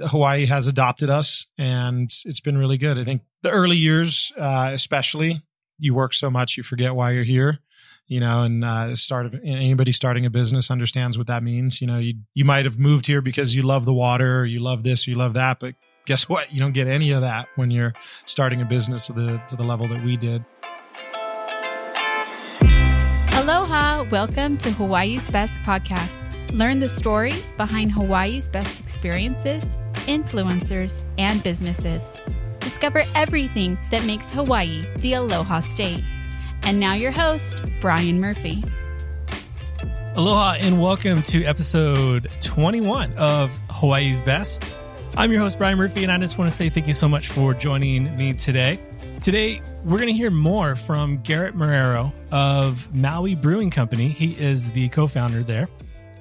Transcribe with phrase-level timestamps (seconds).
[0.00, 2.98] Hawaii has adopted us and it's been really good.
[2.98, 5.42] I think the early years, uh, especially,
[5.78, 7.60] you work so much, you forget why you're here.
[8.06, 11.80] You know, and uh, start of anybody starting a business understands what that means.
[11.80, 14.82] You know, you you might have moved here because you love the water, you love
[14.82, 16.52] this, you love that, but guess what?
[16.52, 17.94] You don't get any of that when you're
[18.26, 20.44] starting a business to the to the level that we did.
[23.32, 24.02] Aloha!
[24.10, 26.34] Welcome to Hawaii's Best podcast.
[26.52, 29.64] Learn the stories behind Hawaii's best experiences,
[30.06, 32.02] influencers, and businesses.
[32.60, 36.02] Discover everything that makes Hawaii the Aloha State.
[36.62, 38.62] And now, your host, Brian Murphy.
[40.16, 44.64] Aloha, and welcome to episode 21 of Hawaii's Best.
[45.16, 47.28] I'm your host, Brian Murphy, and I just want to say thank you so much
[47.28, 48.80] for joining me today.
[49.20, 54.08] Today, we're going to hear more from Garrett Marrero of Maui Brewing Company.
[54.08, 55.66] He is the co founder there.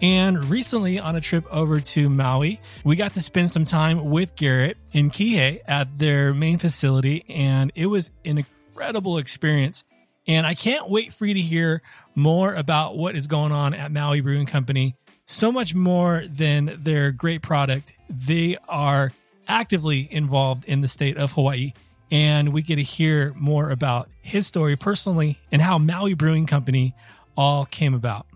[0.04, 4.36] And recently, on a trip over to Maui, we got to spend some time with
[4.36, 9.86] Garrett in Kihei at their main facility, and it was an incredible experience.
[10.28, 11.82] And I can't wait for you to hear
[12.16, 14.98] more about what is going on at Maui Brewing Company.
[15.26, 17.94] So much more than their great product.
[18.10, 19.14] They are
[19.48, 21.72] actively involved in the state of Hawaii.
[22.12, 26.94] And we get to hear more about his story personally and how Maui Brewing Company
[27.38, 28.28] all came about.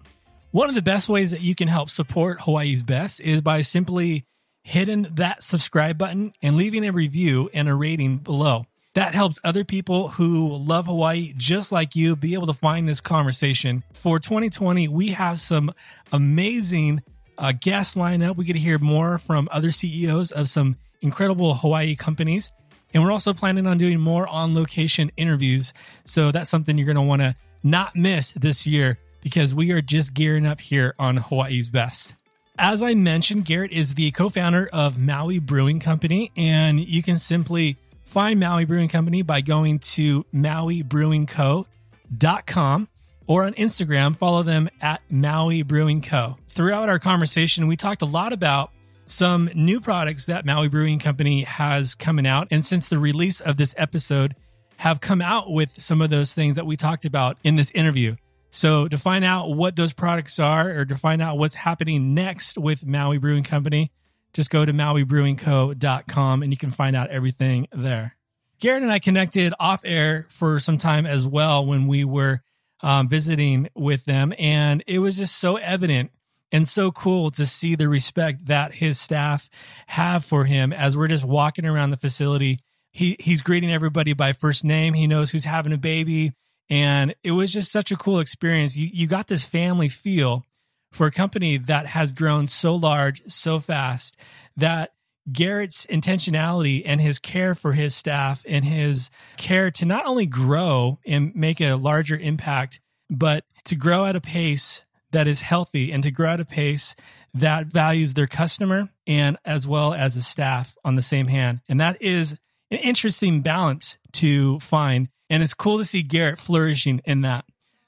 [0.51, 4.23] One of the best ways that you can help support Hawaii's Best is by simply
[4.63, 8.65] hitting that subscribe button and leaving a review and a rating below.
[8.93, 13.01] That helps other people who love Hawaii just like you be able to find this
[13.01, 13.83] conversation.
[13.91, 15.73] For 2020, we have some
[16.13, 17.03] amazing
[17.37, 18.37] uh, guests lined up.
[18.37, 22.53] We get to hear more from other CEOs of some incredible Hawaii companies.
[22.93, 25.73] And we're also planning on doing more on location interviews.
[26.05, 29.81] So that's something you're going to want to not miss this year because we are
[29.81, 32.13] just gearing up here on Hawaii's Best.
[32.59, 37.19] As I mentioned, Garrett is the co founder of Maui Brewing Company, and you can
[37.19, 42.87] simply find Maui Brewing Company by going to mauibrewingco.com
[43.27, 46.37] or on Instagram, follow them at Maui Brewing Co.
[46.47, 48.71] Throughout our conversation, we talked a lot about
[49.05, 52.47] some new products that Maui Brewing Company has coming out.
[52.51, 54.35] And since the release of this episode,
[54.77, 58.15] have come out with some of those things that we talked about in this interview.
[58.57, 62.57] So to find out what those products are or to find out what's happening next
[62.57, 63.91] with Maui Brewing Company,
[64.33, 68.15] just go to mauibrewingco.com and you can find out everything there.
[68.59, 72.39] Garrett and I connected off air for some time as well when we were
[72.81, 74.33] um, visiting with them.
[74.39, 76.09] And it was just so evident
[76.51, 79.51] and so cool to see the respect that his staff
[79.85, 82.57] have for him as we're just walking around the facility.
[82.91, 84.95] He, he's greeting everybody by first name.
[84.95, 86.31] He knows who's having a baby.
[86.69, 88.75] And it was just such a cool experience.
[88.75, 90.45] You, you got this family feel
[90.91, 94.15] for a company that has grown so large, so fast
[94.55, 94.91] that
[95.31, 100.99] Garrett's intentionality and his care for his staff and his care to not only grow
[101.05, 102.79] and make a larger impact,
[103.09, 106.95] but to grow at a pace that is healthy and to grow at a pace
[107.33, 111.61] that values their customer and as well as the staff on the same hand.
[111.67, 112.37] And that is
[112.71, 115.09] an interesting balance to find.
[115.29, 117.45] And it's cool to see Garrett flourishing in that.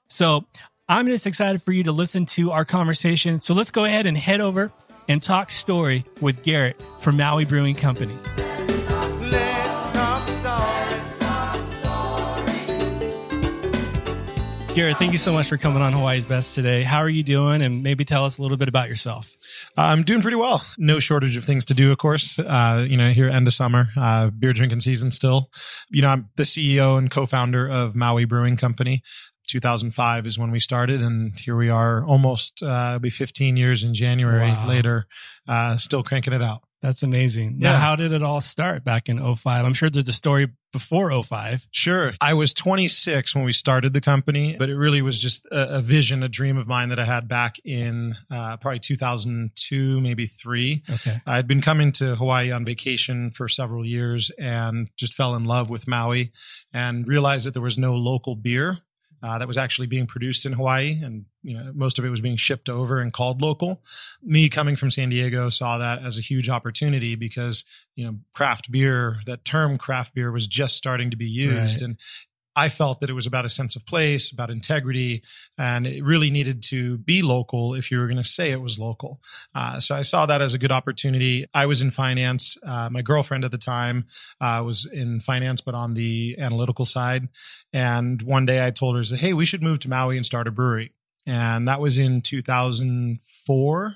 [0.07, 0.45] So
[0.87, 3.39] I'm just excited for you to listen to our conversation.
[3.39, 4.71] So let's go ahead and head over
[5.07, 8.17] and talk story with Garrett from Maui Brewing Company.
[14.79, 16.83] Garrett, thank you so much for coming on Hawaii's Best today.
[16.83, 17.61] How are you doing?
[17.61, 19.35] And maybe tell us a little bit about yourself.
[19.75, 20.63] I'm doing pretty well.
[20.77, 22.39] No shortage of things to do, of course.
[22.39, 25.49] Uh, you know, here end of summer, uh, beer drinking season still.
[25.89, 29.01] You know, I'm the CEO and co-founder of Maui Brewing Company.
[29.47, 33.83] 2005 is when we started, and here we are, almost uh, it'll be 15 years
[33.83, 34.65] in January wow.
[34.65, 35.07] later,
[35.45, 36.61] uh, still cranking it out.
[36.81, 37.57] That's amazing.
[37.59, 37.73] Yeah.
[37.73, 39.65] Now, how did it all start back in 05?
[39.65, 41.67] I'm sure there's a story before 05.
[41.71, 42.13] Sure.
[42.21, 45.81] I was 26 when we started the company, but it really was just a, a
[45.81, 50.83] vision, a dream of mine that I had back in uh, probably 2002, maybe three.
[50.89, 51.19] Okay.
[51.25, 55.69] I'd been coming to Hawaii on vacation for several years and just fell in love
[55.69, 56.31] with Maui
[56.73, 58.79] and realized that there was no local beer
[59.21, 62.21] uh, that was actually being produced in Hawaii, and you know most of it was
[62.21, 63.83] being shipped over and called local.
[64.21, 68.71] Me coming from San Diego saw that as a huge opportunity because you know craft
[68.71, 71.89] beer, that term craft beer was just starting to be used, right.
[71.89, 71.99] and
[72.59, 75.23] I felt that it was about a sense of place, about integrity,
[75.57, 78.77] and it really needed to be local if you were going to say it was
[78.77, 79.21] local.
[79.55, 81.45] Uh, so I saw that as a good opportunity.
[81.53, 82.57] I was in finance.
[82.61, 84.07] Uh, my girlfriend at the time
[84.41, 87.29] uh, was in finance, but on the analytical side.
[87.71, 90.51] And one day I told her, "Hey, we should move to Maui and start a
[90.51, 90.91] brewery."
[91.25, 93.95] And that was in 2004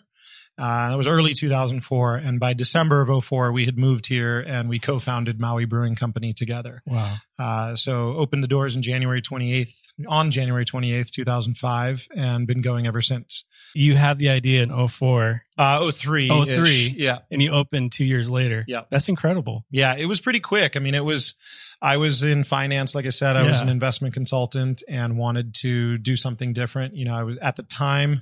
[0.58, 2.16] Uh, it was early 2004.
[2.18, 6.32] And by December of 04, we had moved here and we co-founded Maui Brewing Company
[6.34, 6.82] together.
[6.86, 7.16] Wow.
[7.40, 9.76] Uh, so opened the doors in January 28th,
[10.08, 13.46] on January 28th, 2005, and been going ever since.
[13.76, 16.30] You had the idea in 04 Uh, 03.
[16.46, 16.94] 03.
[16.98, 17.20] Yeah.
[17.32, 18.64] and you opened two years later.
[18.68, 18.82] Yeah.
[18.92, 19.66] That's incredible.
[19.72, 20.76] Yeah, it was pretty quick.
[20.76, 21.34] I mean, it was,
[21.82, 25.98] I was in finance, like I said, I was an investment consultant and wanted to
[25.98, 26.96] do something different.
[26.96, 28.22] You know, I was at the time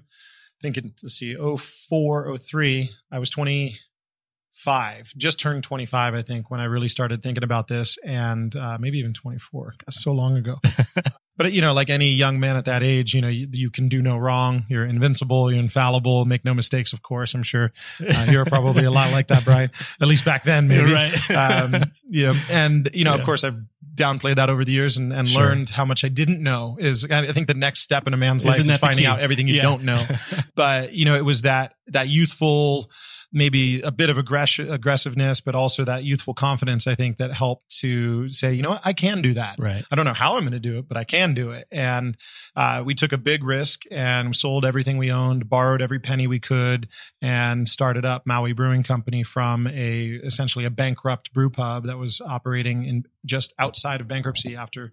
[0.62, 6.66] thinking, let's see, 04, 03, I was 25, just turned 25, I think, when I
[6.66, 9.74] really started thinking about this and uh, maybe even 24.
[9.86, 10.58] That's so long ago.
[11.38, 13.88] but, you know, like any young man at that age, you know, you, you can
[13.90, 14.66] do no wrong.
[14.70, 15.52] You're invincible.
[15.52, 16.26] You're infallible.
[16.26, 17.34] Make no mistakes, of course.
[17.34, 20.92] I'm sure uh, you're probably a lot like that, Brian, at least back then, maybe
[20.92, 21.32] Right.
[21.32, 21.76] um,
[22.10, 23.20] you know, and you know, Yeah.
[23.20, 23.60] of course, I've
[23.94, 25.42] downplayed that over the years and, and Sure.
[25.44, 26.78] learned how much I didn't know.
[26.80, 29.48] Is I think the next step in a man's Isn't life is finding out everything
[29.48, 29.64] you Yeah.
[29.64, 30.04] don't know.
[30.56, 32.90] but you know, it was that that youthful,
[33.34, 36.88] maybe a bit of aggress- aggressiveness, but also that youthful confidence.
[36.88, 39.56] I think that helped to say, you know what, I can do that.
[39.58, 39.86] Right.
[39.90, 41.68] I don't know how I'm going to do it, but I can do it.
[41.72, 42.18] And
[42.56, 46.40] uh, we took a big risk and sold everything we owned, borrowed every penny we
[46.40, 46.88] could,
[47.22, 52.22] and started up Maui Brewing Company from a essentially a bankrupt brew pub that was
[52.22, 54.92] operating in just outside of bankruptcy after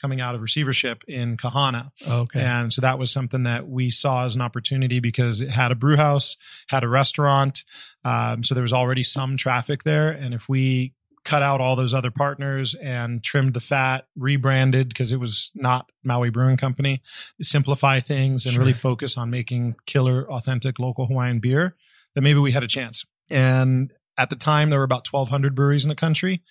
[0.00, 1.90] coming out of receivership in Kahana.
[2.06, 2.40] Okay.
[2.40, 5.74] And so that was something that we saw as an opportunity because it had a
[5.74, 6.36] brew house,
[6.68, 7.64] had a restaurant.
[8.04, 10.10] Um, so there was already some traffic there.
[10.10, 15.12] And if we cut out all those other partners and trimmed the fat, rebranded because
[15.12, 17.02] it was not Maui Brewing Company,
[17.42, 21.76] simplify things and really focus on making killer, authentic local Hawaiian beer,
[22.14, 23.04] then maybe we had a chance.
[23.30, 26.42] And at the time, there were about 1,200 breweries in the country.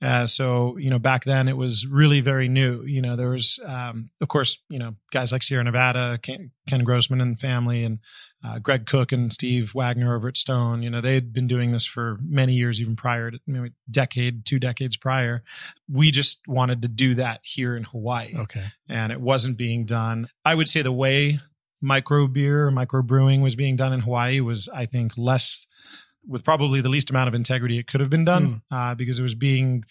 [0.00, 2.82] Uh, so, you know, back then it was really very new.
[2.84, 6.84] You know, there was, um, of course, you know, guys like Sierra Nevada, Ken, Ken
[6.84, 7.98] Grossman and family, and
[8.44, 10.82] uh, Greg Koch and Steve Wagner over at Stone.
[10.82, 14.44] You know, they had been doing this for many years, even prior to maybe decade,
[14.44, 15.42] two decades prior.
[15.90, 18.66] We just wanted to do that here in Hawaii okay.
[18.88, 20.28] and it wasn't being done.
[20.44, 21.40] I would say the way
[21.80, 25.66] micro beer, micro brewing was being done in Hawaii was, I think, less
[26.28, 29.22] with probably the least amount of integrity it could have been done uh, because it
[29.22, 29.82] was being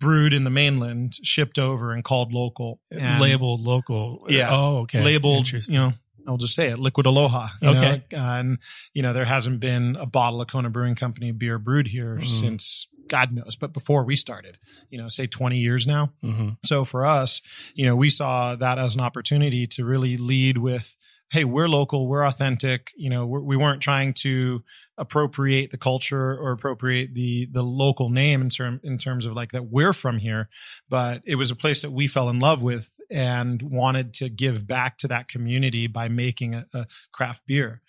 [0.00, 4.26] brewed in the mainland, shipped over, and called local, and Labeled local.
[4.28, 4.48] Yeah.
[4.50, 5.02] Oh, okay.
[5.02, 5.50] labeled.
[5.52, 5.92] You know,
[6.26, 7.48] I'll just say it, liquid aloha.
[7.62, 8.02] you Okay.
[8.12, 8.18] know?
[8.18, 8.58] Uh, and
[8.94, 12.26] you know, there hasn't been a bottle of Kona Brewing Company beer brewed here Mhm.
[12.26, 14.56] since God knows, but before we started,
[14.88, 16.12] you know, say twenty years now.
[16.22, 17.42] hmm So for us,
[17.74, 20.96] you know, we saw that as an opportunity to really lead with,
[21.30, 22.92] hey, we're local, we're authentic.
[22.96, 24.64] You know, we're, we weren't trying to
[24.98, 29.52] appropriate the culture or appropriate the the local name in term in terms of like
[29.52, 30.48] that we're from here,
[30.88, 34.66] but it was a place that we fell in love with and wanted to give
[34.66, 37.80] back to that community by making a, a craft beer.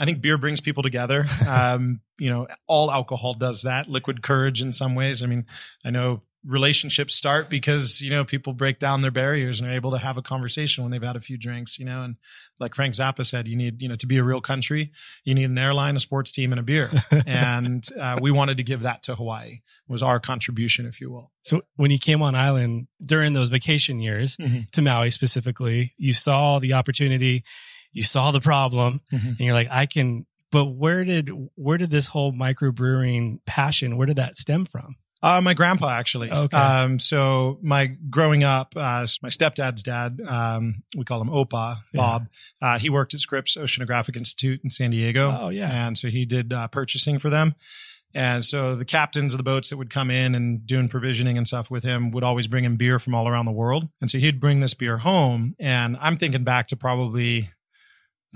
[0.00, 1.24] I think beer brings people together.
[1.48, 3.88] Um, you know, all alcohol does that.
[3.88, 5.22] Liquid courage in some ways.
[5.22, 5.46] I mean,
[5.84, 9.90] I know relationships start because you know people break down their barriers and are able
[9.90, 12.16] to have a conversation when they've had a few drinks you know and
[12.58, 14.90] like frank zappa said you need you know to be a real country
[15.24, 16.90] you need an airline a sports team and a beer
[17.26, 21.30] and uh, we wanted to give that to hawaii was our contribution if you will
[21.42, 24.70] So when you came on island during those vacation years Mhm.
[24.72, 27.44] to Maui specifically, you saw the opportunity,
[27.92, 29.26] you saw the problem, Mhm.
[29.36, 30.26] and you're like, I can.
[30.50, 33.96] But where did where did this whole microbrewing passion?
[33.96, 34.96] Where did that stem from?
[35.22, 36.30] Uh, my grandpa actually.
[36.30, 36.56] Okay.
[36.56, 41.98] Um, so my growing up, uh, my stepdad's dad, um, we call him Opa, Yeah.
[42.00, 42.28] Bob.
[42.62, 45.36] Uh, he worked at Scripps Oceanographic Institute in San Diego.
[45.40, 47.54] Oh yeah, And so he did uh, purchasing for them.
[48.14, 51.46] And so the captains of the boats that would come in and doing provisioning and
[51.46, 53.88] stuff with him would always bring him beer from all around the world.
[54.00, 55.54] And so he'd bring this beer home.
[55.58, 57.50] And I'm thinking back to probably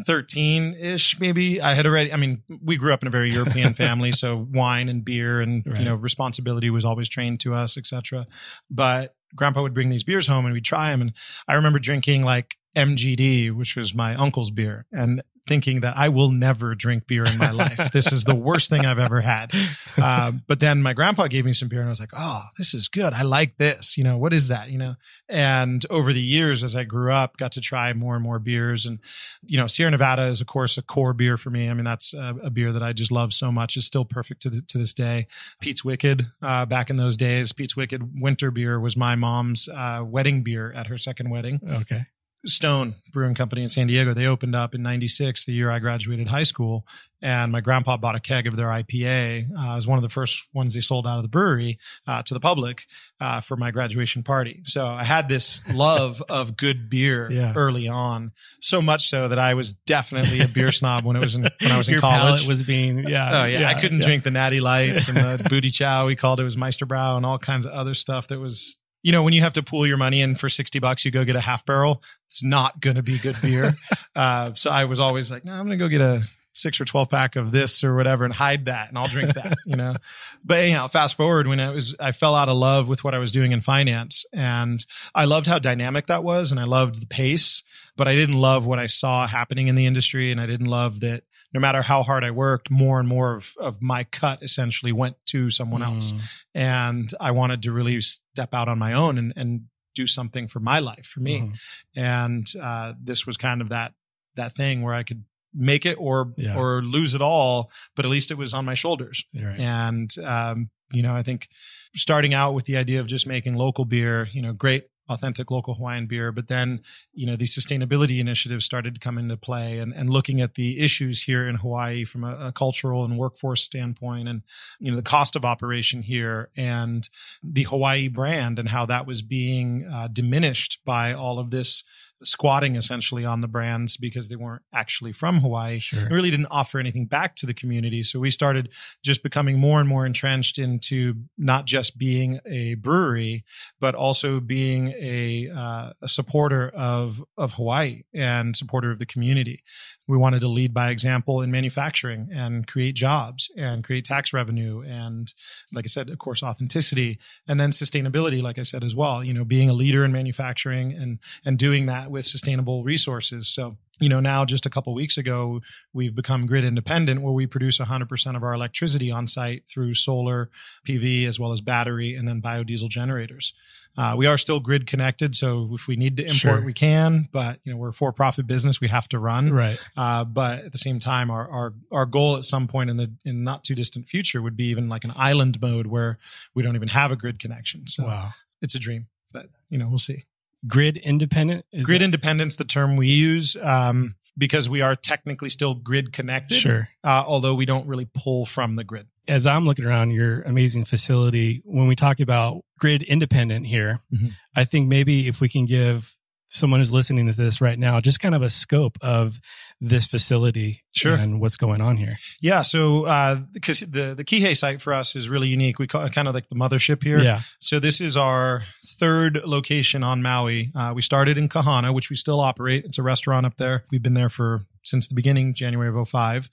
[0.06, 1.60] 13 ish, maybe.
[1.60, 4.12] I had already, I mean, we grew up in a very European family.
[4.12, 5.78] So wine and beer and, Right.
[5.78, 8.26] you know, responsibility was always trained to us, etc.
[8.70, 11.00] But grandpa would bring these beers home and we'd try them.
[11.02, 11.12] And
[11.48, 16.30] I remember drinking like MGD, which was my uncle's beer, and thinking that I will
[16.30, 17.90] never drink beer in my life.
[17.92, 19.52] this is the worst thing I've ever had.
[20.00, 22.74] Um, but then my grandpa gave me some beer and I was like, oh, this
[22.74, 23.12] is good.
[23.12, 23.98] I like this.
[23.98, 24.70] You know, what is that?
[24.70, 24.94] You know,
[25.28, 28.86] and over the years, as I grew up, got to try more and more beers.
[28.86, 29.00] And,
[29.44, 31.68] you know, Sierra Nevada is, of course, a core beer for me.
[31.68, 33.76] I mean, that's a, a beer that I just love so much.
[33.76, 35.26] It's still perfect to, the, to this day.
[35.60, 40.02] Pete's Wicked, uh, back in those days, Pete's Wicked winter beer was my mom's uh,
[40.04, 41.60] wedding beer at her second wedding.
[41.68, 42.06] okay.
[42.44, 44.14] Stone Brewing Company in San Diego.
[44.14, 46.86] They opened up in 96, the year I graduated high school.
[47.24, 49.44] And my grandpa bought a keg of their IPA.
[49.56, 52.20] Uh, it was one of the first ones they sold out of the brewery uh,
[52.24, 52.86] to the public
[53.20, 54.60] uh, for my graduation party.
[54.64, 57.52] So I had this love of good beer Yeah.
[57.54, 61.36] early on, so much so that I was definitely a beer snob when it was
[61.36, 62.18] in, when I was in college.
[62.40, 63.42] palate was being, yeah.
[63.42, 64.06] Oh yeah, I couldn't yeah.
[64.06, 66.06] drink the Natty Lights and the Booty Chow.
[66.06, 68.80] We called it was Meisterbrau and all kinds of other stuff that was.
[69.02, 71.24] You know, when you have to pool your money in for sixty bucks, you go
[71.24, 72.02] get a half barrel.
[72.26, 73.74] It's not going to be good beer.
[74.16, 76.22] uh, so I was always like, no, I'm going to go get a
[76.54, 79.56] six or twelve pack of this or whatever and hide that, and I'll drink that.
[79.66, 79.96] you know,
[80.44, 83.18] but anyhow, fast forward when I was, I fell out of love with what I
[83.18, 87.06] was doing in finance, and I loved how dynamic that was, and I loved the
[87.06, 87.62] pace,
[87.96, 91.00] but I didn't love what I saw happening in the industry, and I didn't love
[91.00, 94.92] that no matter how hard I worked, more and more of, of my cut essentially
[94.92, 96.12] went to someone else.
[96.12, 96.20] Mm.
[96.54, 99.62] And I wanted to really step out on my own and, and
[99.94, 101.40] do something for my life, for me.
[101.40, 101.60] Mhm.
[101.96, 103.92] And uh, this was kind of that
[104.36, 106.56] that thing where I could make it or Yeah.
[106.56, 109.24] or lose it all, but at least it was on my shoulders.
[109.34, 109.60] Right.
[109.60, 111.48] And um, you know, I think
[111.94, 115.74] starting out with the idea of just making local beer, you know, great authentic local
[115.74, 116.80] Hawaiian beer, but then,
[117.12, 120.80] you know, these sustainability initiatives started to come into play and, and looking at the
[120.80, 124.42] issues here in Hawaii from a, a cultural and workforce standpoint and,
[124.78, 127.08] you know, the cost of operation here and
[127.42, 131.84] the Hawaii brand and how that was being uh, diminished by all of this
[132.24, 136.06] squatting essentially on the brands because they weren't actually from Hawaii Sure.
[136.06, 138.02] it really didn't offer anything back to the community.
[138.02, 138.68] So we started
[139.02, 143.44] just becoming more and more entrenched into not just being a brewery,
[143.80, 149.62] but also being a, uh, a supporter of, of Hawaii and supporter of the community.
[150.06, 154.82] We wanted to lead by example in manufacturing and create jobs and create tax revenue.
[154.82, 155.32] And
[155.72, 159.32] like I said, of course, authenticity and then sustainability, like I said as well, you
[159.32, 163.48] know, being a leader in manufacturing and, and doing that with sustainable resources.
[163.48, 165.60] So you know, now just a couple weeks ago,
[165.92, 170.50] we've become grid independent where we produce 100% of our electricity on site through solar
[170.88, 173.52] PV as well as battery and then biodiesel generators.
[173.96, 175.36] Uh, we are still grid connected.
[175.36, 176.60] So if we need to import, Sure.
[176.64, 178.80] we can, but you know, we're a for profit business.
[178.80, 179.52] We have to run.
[179.52, 179.78] Right.
[179.96, 183.12] Uh, but at the same time, our, our, our goal at some point in the,
[183.24, 186.18] in not too distant future would be even like an island mode where
[186.54, 187.86] we don't even have a grid connection.
[187.86, 188.30] So Wow.
[188.62, 190.24] it's a dream, but you know, we'll see
[190.66, 195.48] Grid independent is grid that- independence the term we use um, because we are technically
[195.50, 196.88] still grid connected Sure.
[197.04, 200.84] uh, although we don't really pull from the grid As I'm looking around your amazing
[200.84, 204.32] facility, when we talk about grid independent here, Mhm.
[204.56, 206.16] I think maybe if we can give
[206.54, 209.40] someone who's listening to this right now just kind of a scope of
[209.80, 211.14] this facility Sure.
[211.14, 212.12] and what's going on here.
[212.42, 216.04] yeah so uh, because the the kihei site for us is really unique we call
[216.04, 217.40] it kind of like the mothership here Yeah.
[217.60, 218.64] so this is our
[219.00, 223.02] third location on maui uh, we started in kahana which we still operate it's a
[223.02, 226.50] restaurant up there we've been there for since the beginning january of 05 It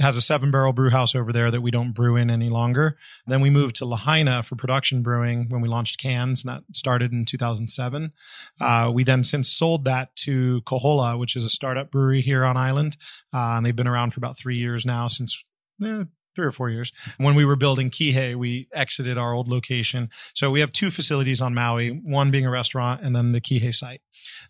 [0.00, 2.96] has a seven barrel brew house over there that we don't brew in any longer.
[3.26, 7.12] Then we moved to Lahaina for production brewing when we launched cans, and that started
[7.12, 8.12] in 2007.
[8.60, 12.56] Uh, we then since sold that to Kohola, which is a startup brewery here on
[12.56, 12.96] island,
[13.32, 15.42] uh, and they've been around for about three years now since.
[15.84, 16.04] eh,
[16.36, 16.92] Three or four years.
[17.18, 20.10] When we were building Kihei, we exited our old location.
[20.32, 23.74] So we have two facilities on Maui, one being a restaurant and then the Kihei
[23.74, 24.00] site.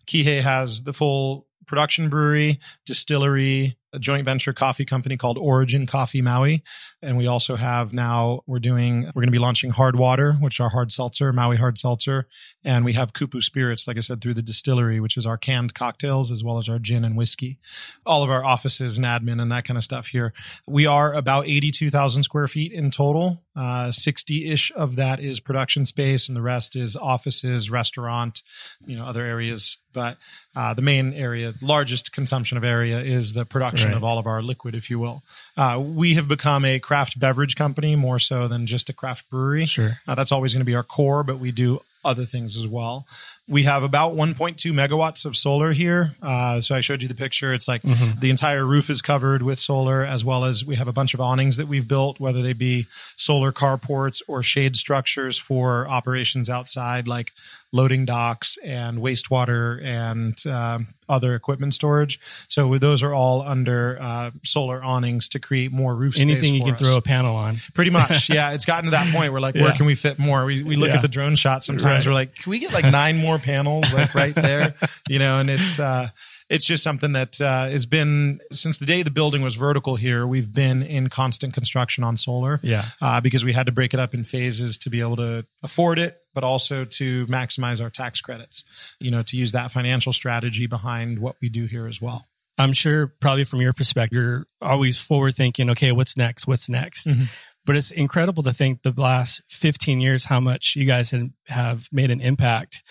[0.05, 6.21] Kihei has the full production brewery, distillery, a joint venture coffee company called Origin Coffee
[6.21, 6.63] Maui.
[7.01, 10.59] And we also have now, we're doing, we're going to be launching Hard Water, which
[10.59, 12.27] our hard seltzer, Maui hard seltzer.
[12.63, 15.73] And we have Kupu Spirits, like I said, through the distillery, which is our canned
[15.73, 17.57] cocktails as well as our gin and whiskey.
[18.05, 20.33] All of our offices and admin and that kind of stuff here.
[20.67, 23.43] We are about 82,000 square feet in total.
[23.53, 28.43] Uh, 60 ish of that is production space and the rest is offices, restaurant,
[28.85, 29.77] you know, other areas.
[29.93, 30.17] But
[30.55, 33.97] uh, the main area, largest consumption of area is the production Right.
[33.97, 35.23] of all of our liquid, if you will.
[35.57, 39.65] Uh, we have become a craft beverage company more so than just a craft brewery.
[39.65, 39.99] Sure.
[40.07, 43.05] Uh, that's always going to be our core, but we do other things as well.
[43.47, 46.15] We have about 1.2 megawatts of solar here.
[46.21, 47.53] Uh, so I showed you the picture.
[47.53, 50.93] It's like the entire roof is covered with solar, as well as we have a
[50.93, 55.87] bunch of awnings that we've built, whether they be solar carports or shade structures for
[55.87, 57.33] operations outside, like
[57.73, 62.19] loading docks and wastewater and um, other equipment storage.
[62.49, 66.21] So those are all under uh, solar awnings to create more roof space.
[66.21, 66.81] Anything you can us.
[66.81, 67.57] throw a panel on.
[67.73, 68.29] Pretty much.
[68.29, 68.51] Yeah.
[68.51, 70.45] It's gotten to that point where like, where can we fit more?
[70.45, 70.97] We, we look Yeah.
[70.97, 72.05] at the drone shot sometimes.
[72.05, 72.11] Right.
[72.11, 74.75] We're like, can we get like nine more panels like right there?
[75.09, 76.09] You know, and it's, uh,
[76.51, 80.27] it's just something that uh, has been since the day the building was vertical here.
[80.27, 82.59] We've been in constant construction on solar.
[82.61, 82.83] Yeah.
[83.01, 85.97] Uh, because we had to break it up in phases to be able to afford
[85.97, 88.65] it, but also to maximize our tax credits.
[88.99, 92.27] You know, to use that financial strategy behind what we do here as well.
[92.57, 96.47] I'm sure probably from your perspective, you're always forward thinking, okay, what's next?
[96.47, 97.07] What's next?
[97.07, 97.23] Mm-hmm.
[97.65, 101.13] But it's incredible to think the last 15 years, how much you guys
[101.47, 102.83] have made an impact,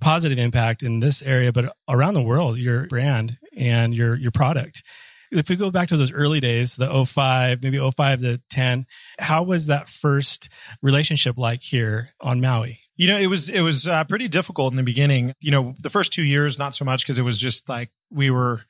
[0.00, 4.82] positive impact in this area, but around the world, your brand and your, your product.
[5.30, 8.86] If we go back to those early days, the 05, maybe 05 to 10,
[9.18, 10.48] how was that first
[10.80, 12.80] relationship like here on Maui?
[12.96, 15.34] You know, it was it was uh, pretty difficult in the beginning.
[15.40, 18.30] You know, the first two years not so much because it was just like we
[18.30, 18.62] were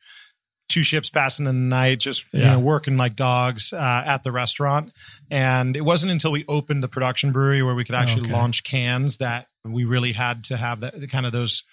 [0.68, 2.40] two ships passing in the night, just yeah.
[2.40, 4.92] you know, working like dogs uh, at the restaurant.
[5.30, 8.32] And it wasn't until we opened the production brewery where we could actually okay.
[8.32, 11.64] launch cans that we really had to have that kind of those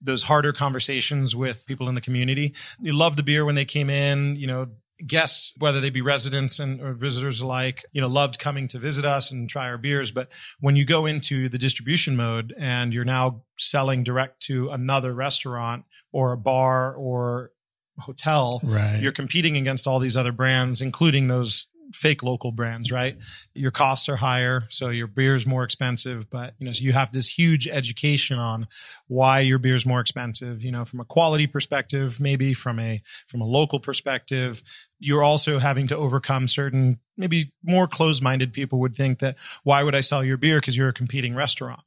[0.00, 2.54] those harder conversations with people in the community.
[2.80, 4.68] You loved the beer when they came in, you know,
[5.04, 9.04] guests, whether they be residents and or visitors alike, you know, loved coming to visit
[9.04, 10.10] us and try our beers.
[10.10, 15.14] But when you go into the distribution mode and you're now selling direct to another
[15.14, 17.52] restaurant or a bar or
[17.98, 19.00] hotel, right.
[19.00, 23.16] you're competing against all these other brands, including those fake local brands, right?
[23.54, 26.92] Your costs are higher, so your beer is more expensive, but you know, so you
[26.92, 28.66] have this huge education on
[29.06, 33.02] why your beer is more expensive, you know, from a quality perspective, maybe from a
[33.26, 34.62] from a local perspective.
[34.98, 39.94] You're also having to overcome certain maybe more closed-minded people would think that why would
[39.94, 41.80] I sell your beer because you're a competing restaurant?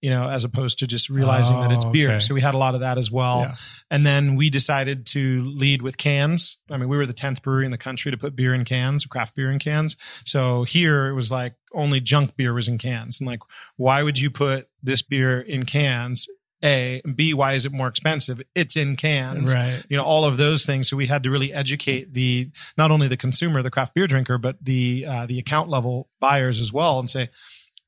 [0.00, 2.10] You know, as opposed to just realizing oh, that it's beer.
[2.10, 2.20] Okay.
[2.20, 3.40] So we had a lot of that as well.
[3.40, 3.54] Yeah.
[3.90, 6.58] And then we decided to lead with cans.
[6.70, 9.04] I mean, we were the 10th brewery in the country to put beer in cans,
[9.04, 9.96] craft beer in cans.
[10.24, 13.20] So here it was like only junk beer was in cans.
[13.20, 13.40] And like,
[13.76, 16.26] why would you put this beer in cans?
[16.62, 18.40] A, B, why is it more expensive?
[18.54, 19.52] It's in cans.
[19.52, 19.82] Right.
[19.88, 20.88] You know, all of those things.
[20.88, 24.36] So we had to really educate the, not only the consumer, the craft beer drinker,
[24.36, 27.28] but the, uh, the account level buyers as well and say,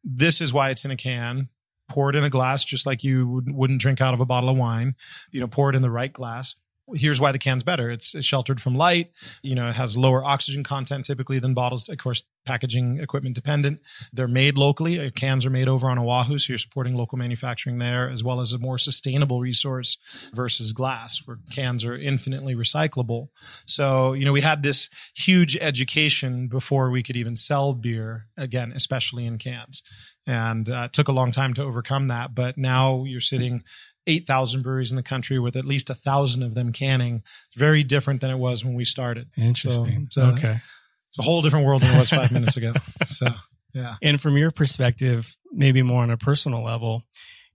[0.05, 1.49] this is why it's in a can
[1.93, 4.57] pour it in a glass just like you wouldn't drink out of a bottle of
[4.57, 4.95] wine.
[5.31, 6.57] You know, pour it in the right glass.
[6.95, 7.91] Here's why the can's better.
[7.91, 9.13] It's, sheltered from light.
[9.43, 11.89] You know, it has lower oxygen content typically than bottles.
[11.89, 13.81] Of course, packaging equipment dependent.
[14.13, 14.99] They're made locally.
[14.99, 18.41] Uh, cans are made over on Oahu, so you're supporting local manufacturing there, as well
[18.41, 19.97] as a more sustainable resource
[20.35, 23.29] versus glass, where cans are infinitely recyclable.
[23.67, 28.73] So, you know, we had this huge education before we could even sell beer again,
[28.75, 29.83] especially in cans
[30.27, 32.35] and uh, it took a long time to overcome that.
[32.35, 33.65] But now you're sitting
[34.07, 37.23] 8,000 breweries in the country with at least a thousand of them canning.
[37.49, 39.29] It's very different than it was when we started.
[39.37, 40.09] Interesting.
[40.11, 40.61] So, it's a, okay.
[41.11, 42.73] It's a whole different world than it was five minutes ago.
[43.07, 43.29] So,
[43.75, 43.95] yeah.
[44.03, 47.03] And from your perspective, maybe more on a personal level,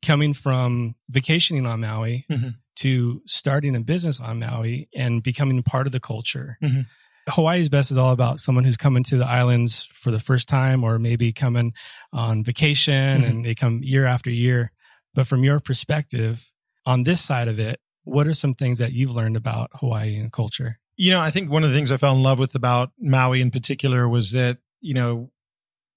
[0.02, 2.50] coming from vacationing on Maui mm-hmm.
[2.78, 6.58] to starting a business on Maui and becoming part of the culture.
[6.64, 6.82] Mm-hmm
[7.30, 10.84] Hawaii's Best is all about someone who's coming to the islands for the first time
[10.84, 11.74] or maybe coming
[12.14, 13.24] on vacation mm-hmm.
[13.24, 14.72] and they come year after year.
[15.18, 16.52] But from your perspective
[16.86, 20.32] on this side of it, what are some things that you've learned about Hawaii and
[20.32, 20.78] culture?
[20.96, 23.42] You know, I think one of the things I fell in love with about Maui
[23.42, 25.32] in particular was that, you know,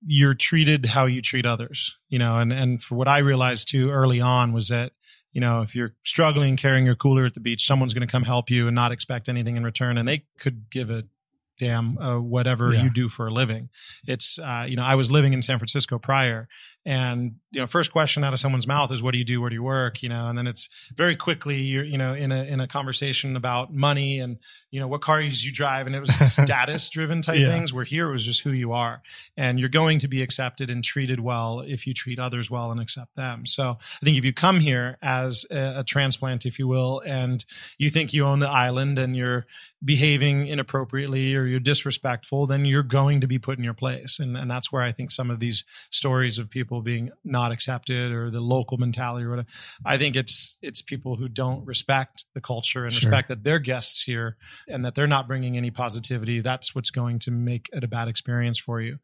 [0.02, 3.90] you're treated how you treat others, you know, and, and for what I realized too
[3.90, 4.92] early on was that,
[5.32, 8.22] you know, if you're struggling carrying your cooler at the beach, someone's going to come
[8.22, 9.98] help you and not expect anything in return.
[9.98, 11.04] And they could give a
[11.60, 12.82] damn uh, whatever yeah.
[12.82, 13.68] you do for a living.
[14.06, 16.48] It's uh, you know I was living in San Francisco prior,
[16.86, 19.50] and you know first question out of someone's mouth is what do you do, where
[19.50, 22.42] do you work, you know, and then it's very quickly you're you know in a
[22.44, 24.38] in a conversation about money and
[24.70, 27.48] you know what cars you drive, and it was status driven type yeah.
[27.48, 27.72] things.
[27.72, 29.02] Where here it was just who you are,
[29.36, 32.80] and you're going to be accepted and treated well if you treat others well and
[32.80, 33.46] accept them.
[33.46, 37.44] So I think if you come here as a, a transplant, if you will, and
[37.78, 39.46] you think you own the island and you're
[39.84, 44.18] behaving inappropriately or you're disrespectful, then you're going to be put in your place.
[44.18, 48.12] And, and that's where I think some of these stories of people being not accepted
[48.12, 49.48] or the local mentality or whatever,
[49.84, 53.10] I think it's, it's people who don't respect the culture and sure.
[53.10, 54.36] respect that they're guests here
[54.68, 56.40] and that they're not bringing any positivity.
[56.40, 58.98] That's what's going to make it a bad experience for you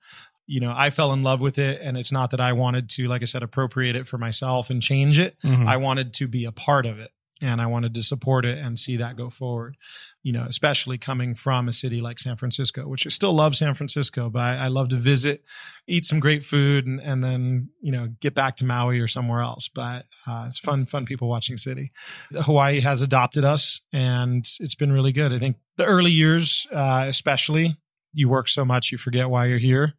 [0.46, 1.80] you know, I fell in love with it.
[1.82, 4.80] And it's not that I wanted to, like I said, appropriate it for myself and
[4.80, 5.36] change it.
[5.42, 5.66] Mm-hmm.
[5.66, 7.10] I wanted to be a part of it
[7.42, 9.76] and I wanted to support it and see that go forward.
[10.22, 13.74] You know, especially coming from a city like San Francisco, which I still love San
[13.74, 15.44] Francisco, but I, I love to visit,
[15.86, 19.40] eat some great food, and, and, then you know get back to Maui or somewhere
[19.40, 19.68] else.
[19.68, 21.92] But uh, it's fun, fun people watching city.
[22.32, 25.32] Hawaii has adopted us, and it's been really good.
[25.32, 27.76] I think the early years, uh, especially,
[28.12, 29.94] you work so much you forget why you're here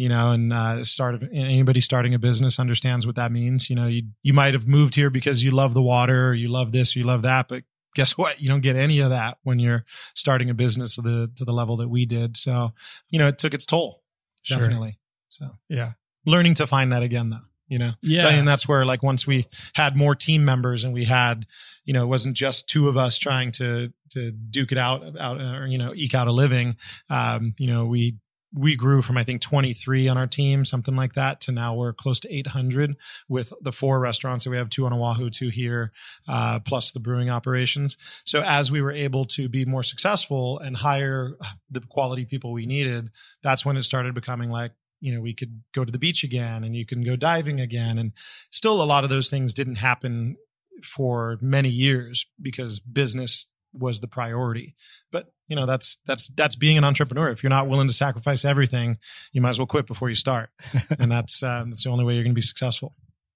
[0.00, 3.68] you know, and uh, start of anybody starting a business understands what that means.
[3.68, 6.48] You know, you you might have moved here because you love the water, or you
[6.48, 8.40] love this, or you love that, but guess what?
[8.40, 9.84] You don't get any of that when you're
[10.14, 12.38] starting a business to the to the level that we did.
[12.38, 12.72] So,
[13.10, 14.02] you know, it took its toll.
[14.42, 14.56] Sure.
[14.56, 14.98] Definitely.
[15.28, 15.92] So Yeah.
[16.24, 18.22] learning to find that again though you know Yeah.
[18.22, 21.44] So, and that's where like once we had more team members and we had
[21.84, 25.40] you know it wasn't just two of us trying to to duke it out out
[25.40, 26.76] or you know eke out a living
[27.10, 28.16] um you know we
[28.52, 31.92] we grew from I think 23 on our team, something like that, to now we're
[31.92, 32.96] close to 800
[33.28, 35.92] with the four restaurants that we have, two on Oahu, two here,
[36.28, 37.96] uh, plus the brewing operations.
[38.24, 41.36] So as we were able to be more successful and hire
[41.70, 43.10] the quality people we needed,
[43.42, 46.64] that's when it started becoming like, you know, we could go to the beach again
[46.64, 47.98] and you can go diving again.
[47.98, 48.12] And
[48.50, 50.36] still a lot of those things didn't happen
[50.82, 54.74] for many years because business was the priority.
[55.12, 57.28] But you know, that's that's that's being an entrepreneur.
[57.30, 58.98] If you're not willing to sacrifice everything,
[59.32, 60.50] you might as well quit before you start.
[60.98, 62.94] and that's uh, that's the only way you're going to be successful.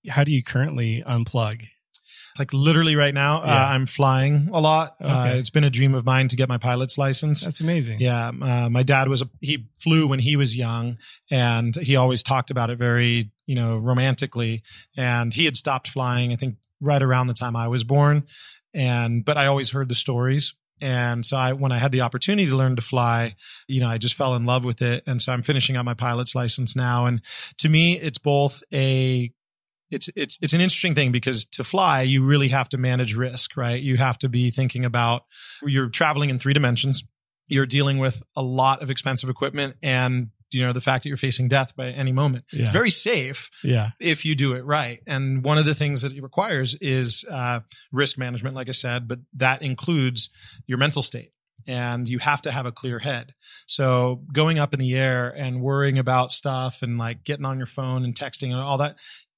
[0.09, 1.65] How do you currently unplug?
[2.39, 3.63] Like literally right now, Yeah.
[3.65, 4.97] uh, I'm flying a lot.
[5.01, 7.45] Uh, it's been a dream of mine to get my pilot's license.
[7.45, 8.01] That's amazing.
[8.01, 10.99] Yeah, uh, my dad was a, he flew when he was young,
[11.31, 14.63] and he always talked about it very you know romantically.
[14.97, 18.25] And he had stopped flying, I think, right around the time I was born.
[18.75, 22.49] And but I always heard the stories, and so I when I had the opportunity
[22.51, 23.37] to learn to fly,
[23.69, 25.05] you know, I just fell in love with it.
[25.07, 27.07] And so I'm finishing out my pilot's license now.
[27.07, 27.23] And
[27.59, 29.33] to me, it's both a
[29.91, 33.57] it's it's it's an interesting thing because to fly you really have to manage risk
[33.57, 35.23] right you have to be thinking about
[35.63, 37.05] you're traveling in three dimensions
[37.49, 41.17] you're dealing with a lot of expensive equipment and you know the fact that you're
[41.19, 42.63] facing death by any moment Yeah.
[42.63, 43.91] it's very safe Yeah.
[44.01, 47.61] if you do it right and one of the things that it requires is uh,
[47.93, 50.31] risk management like i said but that includes
[50.67, 51.33] your mental state
[51.67, 53.35] and you have to have a clear head
[53.67, 57.67] so going up in the air and worrying about stuff and like getting on your
[57.67, 58.97] phone and texting and all that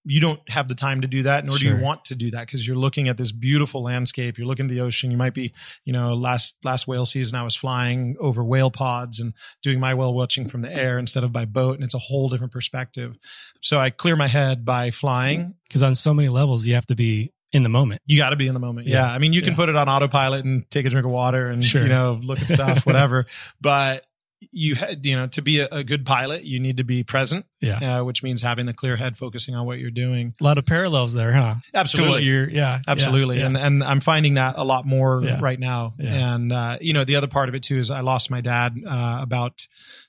[0.08, 2.46] you don't have the time to do that nor do you want to do that
[2.46, 5.52] because you're looking at this beautiful landscape you're looking at the ocean you might be
[5.84, 9.92] you know last last whale season i was flying over whale pods and doing my
[9.94, 13.16] whale watching from the air instead of by boat and it's a whole different perspective
[13.60, 16.94] so i clear my head by flying Because on so many levels, you have to
[16.94, 18.00] be in the moment.
[18.06, 19.12] you got to be in the moment yeah, Yeah.
[19.12, 19.56] i mean you can Yeah.
[19.56, 21.82] put it on autopilot and take a drink of water and Sure.
[21.82, 23.26] you know look at stuff whatever
[23.60, 24.04] but
[24.52, 27.46] you had you know to be a, a good pilot you need to be present
[27.62, 28.00] Yeah.
[28.00, 30.66] uh, which means having a clear head focusing on what you're doing A lot of
[30.66, 31.54] parallels there, huh?
[31.74, 32.80] Absolutely yeah.
[32.86, 33.38] Absolutely.
[33.38, 33.46] Yeah.
[33.46, 35.38] And and I'm finding that a lot more Yeah.
[35.40, 35.94] right now.
[35.98, 36.34] Yeah.
[36.34, 38.76] And uh, you know, the other part of it too is I lost my dad
[38.86, 39.66] uh, about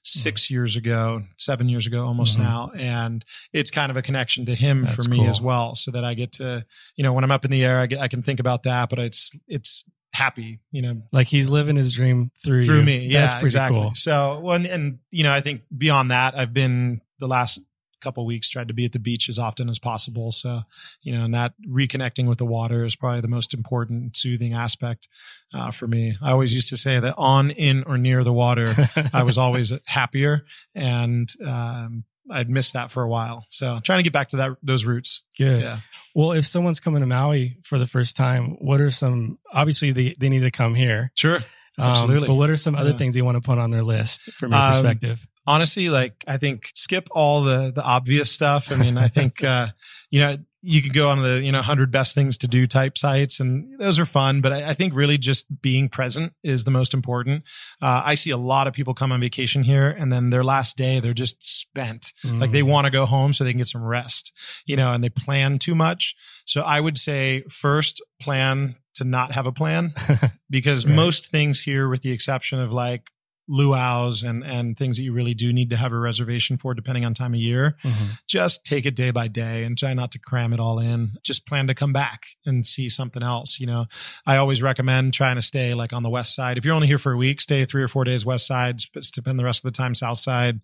[0.07, 0.21] Mm.
[0.21, 2.41] 6 years ago, 7 years ago almost Mhm.
[2.43, 5.27] now, and it's kind of a connection to him That's for me cool.
[5.29, 7.79] as well so that I get to, you know, when I'm up in the air
[7.81, 9.83] I get I can think about that, but it's it's
[10.17, 12.83] happy, you know, like he's living his dream through through you.
[12.83, 13.05] me.
[13.05, 13.79] Yeah, That's pretty exactly.
[13.79, 13.91] cool.
[13.93, 17.59] So, well, and, and you know, I think beyond that, I've been the last
[18.01, 20.31] couple weeks tried to be at the beach as often as possible.
[20.31, 20.61] So,
[21.01, 25.07] you know, and that reconnecting with the water is probably the most important soothing aspect
[25.53, 26.17] uh, for me.
[26.21, 28.73] I always used to say that on, in, or near the water,
[29.13, 33.45] I was always happier, and um, I'd missed that for a while.
[33.49, 35.23] So, trying to get back to that those roots.
[35.37, 35.61] Good.
[35.61, 35.79] Yeah.
[36.15, 40.15] Well, if someone's coming to Maui for the first time, what are some, obviously they,
[40.19, 41.11] they need to come here.
[41.15, 41.37] Sure.
[41.79, 42.27] Um, Absolutely.
[42.27, 42.97] But what are some other Yeah.
[42.97, 45.25] things they want to put on their list from your Um, perspective?
[45.49, 49.67] honestly like i think skip all the the obvious stuff i mean i think uh
[50.09, 52.97] you know you could go on the you know 100 best things to do type
[52.97, 56.71] sites and those are fun but i, I think really just being present is the
[56.71, 57.43] most important
[57.81, 60.75] uh, i see a lot of people come on vacation here and then their last
[60.75, 62.53] day they're just spent like Mm.
[62.53, 64.33] they want to go home so they can get some rest
[64.65, 66.15] you know and they plan too much
[66.45, 69.93] so i would say first plan to not have a plan
[70.49, 70.95] because Right.
[70.95, 73.11] most things here with the exception of like
[73.49, 77.05] luau's and and things that you really do need to have a reservation for depending
[77.05, 77.75] on time of year.
[77.83, 78.19] Mhm.
[78.27, 81.11] just take it day by day and try not to cram it all in.
[81.23, 83.85] Just plan to come back and see something else you know.
[84.25, 86.57] I always recommend trying to stay like on the west side.
[86.57, 88.99] If you're only here for a week stay three or four days west side sp-
[89.01, 90.59] spend the rest of the time south side.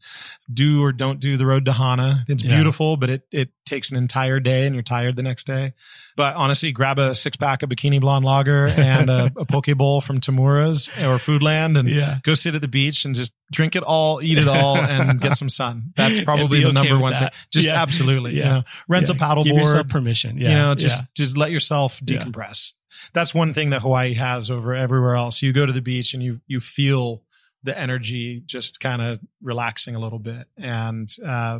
[0.53, 2.25] Do or don't do the road to hana.
[2.27, 2.55] It's Yeah.
[2.55, 5.71] beautiful but it it takes an entire day and you're tired the next day
[6.15, 10.01] but honestly, grab a six pack of Bikini Blonde Lager and a, a poke bowl
[10.01, 12.19] from Tamura's or Foodland and Yeah.
[12.23, 15.35] go sit at the beach and just drink it all, eat it all, and get
[15.35, 15.93] some sun.
[15.95, 17.33] That's probably the okay number one that.
[17.33, 17.41] thing.
[17.51, 17.81] Just Yeah.
[17.81, 18.43] absolutely, Yeah.
[18.43, 19.15] you know, rent Yeah.
[19.15, 19.89] a paddle Give yourself board.
[19.89, 20.37] permission.
[20.37, 20.49] Yeah.
[20.49, 21.05] You know, just yeah.
[21.15, 22.73] just let yourself decompress.
[23.13, 25.41] That's one thing that Hawaii has over everywhere else.
[25.41, 27.23] You go to the beach and you you feel
[27.63, 31.59] the energy just kind of relaxing a little bit and uh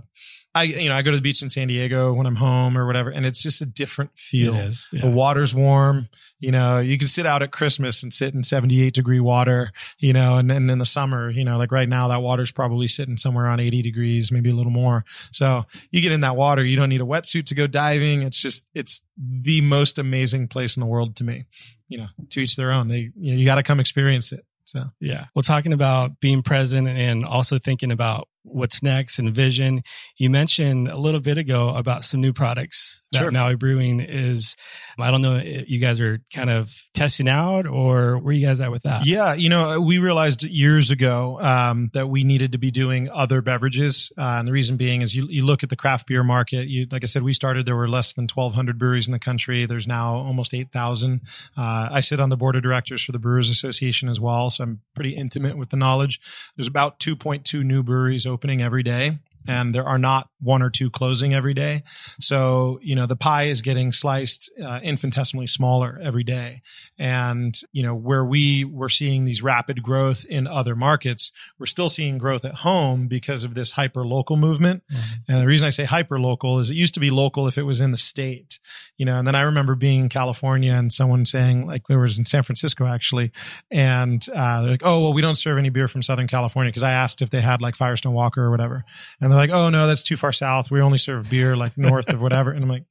[0.56, 2.86] I, you know, I go to the beach in San Diego when I'm home or
[2.86, 4.54] whatever, and it's just a different feel.
[4.56, 5.02] Is, yeah.
[5.02, 6.10] The water's warm.
[6.40, 10.14] You know, you can sit out at Christmas and sit in 78 degree water, you
[10.14, 13.18] know, and then in the summer, you know, like right now, that water's probably sitting
[13.18, 15.06] somewhere on 80 degrees, maybe a little more.
[15.32, 18.22] So you get in that water, you don't need a wetsuit to go diving.
[18.22, 21.46] It's just, it's the most amazing place in the world to me.
[21.88, 22.88] You know, to each their own.
[22.88, 24.46] They, you know, you got to come experience it.
[24.66, 29.82] So yeah, well, talking about being present and also thinking about what's next and vision.
[30.18, 33.32] You mentioned a little bit ago about some new products that Sure.
[33.32, 34.56] Maui Brewing is.
[35.00, 38.62] I don't know, if you guys are kind of testing out, or where you guys
[38.62, 39.08] at with that?
[39.08, 43.42] Yeah, you know, we realized years ago um, that we needed to be doing other
[43.42, 46.68] beverages, uh, and the reason being is you, you look at the craft beer market.
[46.68, 49.20] You, like I said, we started there were less than twelve hundred breweries in the
[49.20, 49.66] country.
[49.66, 51.22] There's now almost eight thousand.
[51.58, 54.64] Uh, I sit on the board of directors for the Brewers Association as well, so
[54.64, 56.20] I'm pretty intimate with the knowledge.
[56.56, 59.20] There's about two point two new breweries opening every day.
[59.48, 61.84] And there are not one or two closing every day.
[62.20, 66.62] So, you know, the pie is getting sliced uh, infinitesimally smaller every day.
[66.98, 71.90] And, you know, where we were seeing these rapid growth in other markets, we're still
[71.90, 74.84] seeing growth at home because of this hyper local movement.
[75.28, 77.64] And the reason I say hyper local is it used to be local if it
[77.64, 78.60] was in the state,
[78.98, 82.18] you know, and then I remember being in California and someone saying, like, we was
[82.18, 83.32] in San Francisco actually,
[83.72, 86.84] and uh, they're like, oh, well, we don't serve any beer from Southern California because
[86.84, 88.84] I asked if they had like Firestone Walker or whatever.
[89.20, 90.72] And they're like, oh, no, that's too far south.
[90.72, 92.52] We only serve beer like north of whatever.
[92.52, 92.86] And I'm like,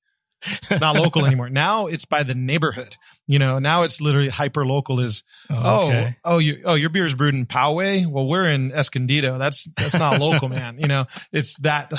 [0.71, 1.49] it's not local anymore.
[1.51, 2.97] Now it's by the neighborhood.
[3.29, 6.17] You know, now it's literally hyper local is Oh, Oh, okay.
[6.25, 8.07] oh, you, oh, your beer is brewed in Poway.
[8.07, 9.39] Well, we're in Escondido.
[9.39, 10.79] That's that's not local, man.
[10.79, 11.93] You know, it's that.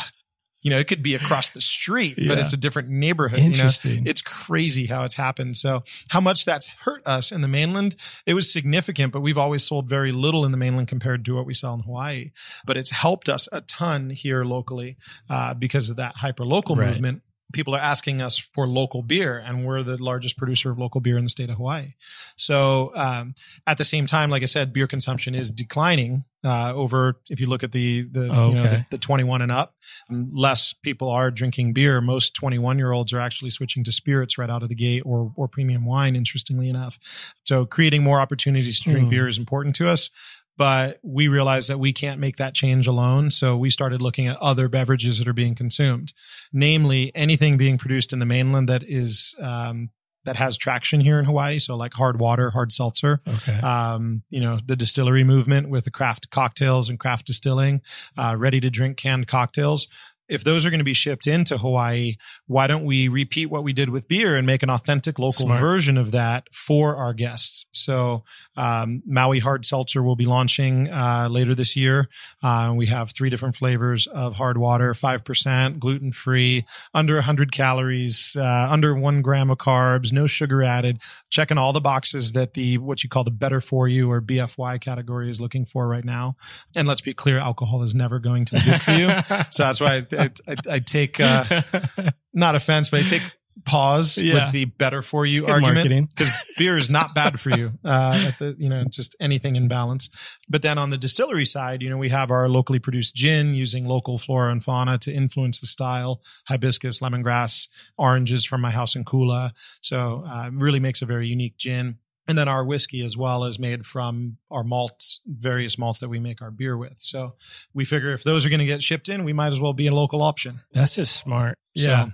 [0.63, 3.37] You know, it could be across the street, but it's a different neighborhood.
[3.39, 3.47] You know?
[3.51, 4.07] Interesting.
[4.07, 5.57] It's crazy how it's happened.
[5.57, 7.95] So, how much that's hurt us in the mainland,
[8.25, 11.45] it was significant, but we've always sold very little in the mainland compared to what
[11.45, 12.31] we sell in Hawaii.
[12.65, 14.97] But it's helped us a ton here locally
[15.29, 16.89] uh, because of that hyper local Right.
[16.89, 17.21] movement.
[17.53, 21.17] People are asking us for local beer, and we're the largest producer of local beer
[21.17, 21.93] in the state of Hawaii.
[22.35, 23.35] So, um,
[23.65, 26.25] at the same time, like I said, beer consumption is declining.
[26.45, 29.49] Uh, over if you look at the the Oh, you know the, the 21 and
[29.49, 29.75] up,
[30.09, 32.01] um, less people are drinking beer.
[32.01, 35.31] Most 21 year olds are actually switching to spirits right out of the gate or
[35.37, 36.17] or premium wine.
[36.17, 36.99] Interestingly enough,
[37.45, 39.11] so creating more opportunities to drink Hmm.
[39.11, 40.09] beer is important to us.
[40.57, 43.31] But we realized that we can't make that change alone.
[43.31, 46.13] So we started looking at other beverages that are being consumed,
[46.51, 49.89] namely anything being produced in the mainland that is um,
[50.25, 51.59] that has traction here in Hawaii.
[51.59, 53.59] So like hard water, hard seltzer Okay.
[53.59, 57.81] um, you know, the distillery movement with the craft cocktails and craft distilling,
[58.17, 59.87] uh, ready to drink canned cocktails.
[60.29, 62.15] If those are going to be shipped into Hawaii,
[62.47, 65.59] why don't we repeat what we did with beer and make an authentic local Smart.
[65.59, 67.65] version of that for our guests?
[67.71, 68.23] So,
[68.55, 72.07] um, Maui Hard Seltzer will be launching uh, later this year.
[72.41, 78.35] Uh, we have three different flavors of hard water, 5%, gluten free, under 100 calories,
[78.39, 82.77] uh, under one gram of carbs, no sugar added, checking all the boxes that the
[82.77, 86.35] what you call the better for you or BFY category is looking for right now.
[86.75, 89.07] And let's be clear, alcohol is never going to be good for you.
[89.51, 91.43] so that's why I, I, I take uh,
[92.33, 93.23] not offense, but I take
[93.65, 94.33] pause Yeah.
[94.45, 97.71] with the better for you argument because beer is not bad for you.
[97.85, 100.09] Uh, at the, you know, just anything in balance.
[100.49, 103.85] But then on the distillery side, you know, we have our locally produced gin using
[103.85, 109.03] local flora and fauna to influence the style, hibiscus, lemongrass, oranges from my house in
[109.05, 109.51] Kula.
[109.81, 111.99] So, uh, it really makes a very unique gin.
[112.27, 116.19] And then our whiskey as well is made from our malts, various malts that we
[116.19, 116.95] make our beer with.
[116.99, 117.35] So
[117.73, 119.87] we figure if those are going to get shipped in, we might as well be
[119.87, 120.61] a local option.
[120.71, 121.57] That's just smart.
[121.75, 122.07] So- Yeah.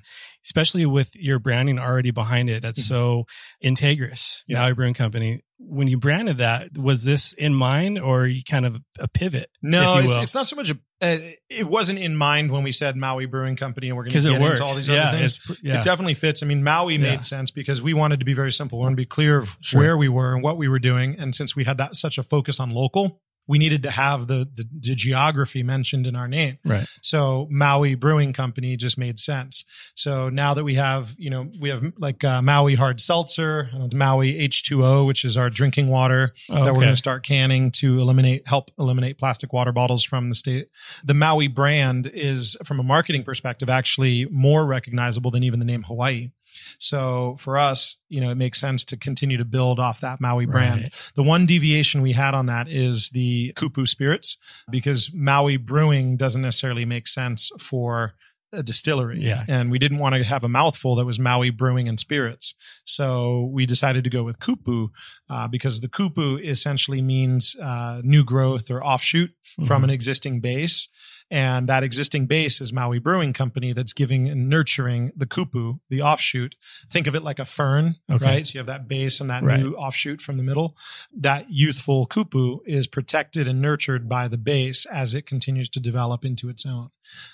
[0.43, 2.62] Especially with your branding already behind it.
[2.63, 2.88] That's Mhm.
[2.88, 3.26] so
[3.63, 4.62] Integris, Yeah.
[4.62, 5.41] Maui Brewing Company.
[5.60, 9.50] When you branded that, was this in mind or you kind of a pivot?
[9.62, 10.80] No, it's, it's not so much a.
[11.02, 11.18] Uh,
[11.50, 14.42] it wasn't in mind when we said Maui Brewing Company, and we're going to get
[14.42, 14.60] works.
[14.60, 15.40] into all these yeah, other things.
[15.62, 15.80] yeah.
[15.80, 16.44] It definitely fits.
[16.44, 17.12] I mean, Maui Yeah.
[17.12, 18.80] made sense because we wanted to be very simple.
[18.80, 19.80] We wanted to be clear of Sure.
[19.82, 21.16] where we were and what we were doing.
[21.18, 24.48] And since we had that such a focus on local, we needed to have the,
[24.54, 26.60] the the geography mentioned in our name.
[26.64, 26.86] right.
[27.02, 29.66] So Maui Brewing Company just made sense.
[29.96, 33.94] So now that we have, you know, we have like uh, Maui Hard Seltzer, and
[33.96, 38.48] Maui H2O, which is our drinking water that we're going to start canning to eliminate,
[38.48, 40.68] help eliminate plastic water bottles from the state.
[41.04, 45.84] The Maui brand is, from a marketing perspective, actually more recognizable than even the name
[45.84, 46.30] Hawaii.
[46.78, 50.45] So for us, you know, it makes sense to continue to build off that Maui
[50.45, 50.82] brand.
[50.82, 51.12] Right.
[51.15, 54.38] The one deviation we had on that is the Kupu spirits
[54.69, 58.13] because Maui brewing doesn't necessarily make sense for
[58.52, 59.19] a distillery.
[59.22, 59.45] Yeah.
[59.48, 62.56] And we didn't want to have a mouthful that was Maui brewing and spirits.
[62.84, 64.89] So we decided to go with Kupu
[65.30, 69.32] uh, because the Kupu essentially means uh, new growth or offshoot
[69.67, 69.84] from Mhm.
[69.86, 70.89] an existing base.
[71.32, 76.02] And that existing base is Maui Brewing Company that's giving and nurturing the kupu, the
[76.02, 76.56] offshoot.
[76.92, 78.26] Think of it like a fern, Okay.
[78.26, 78.48] right?
[78.48, 79.60] So you have that base and that Right.
[79.60, 80.76] new offshoot from the middle.
[81.15, 86.26] That youthful kupu is protected and nurtured by the base as it continues to develop
[86.26, 86.89] into its own.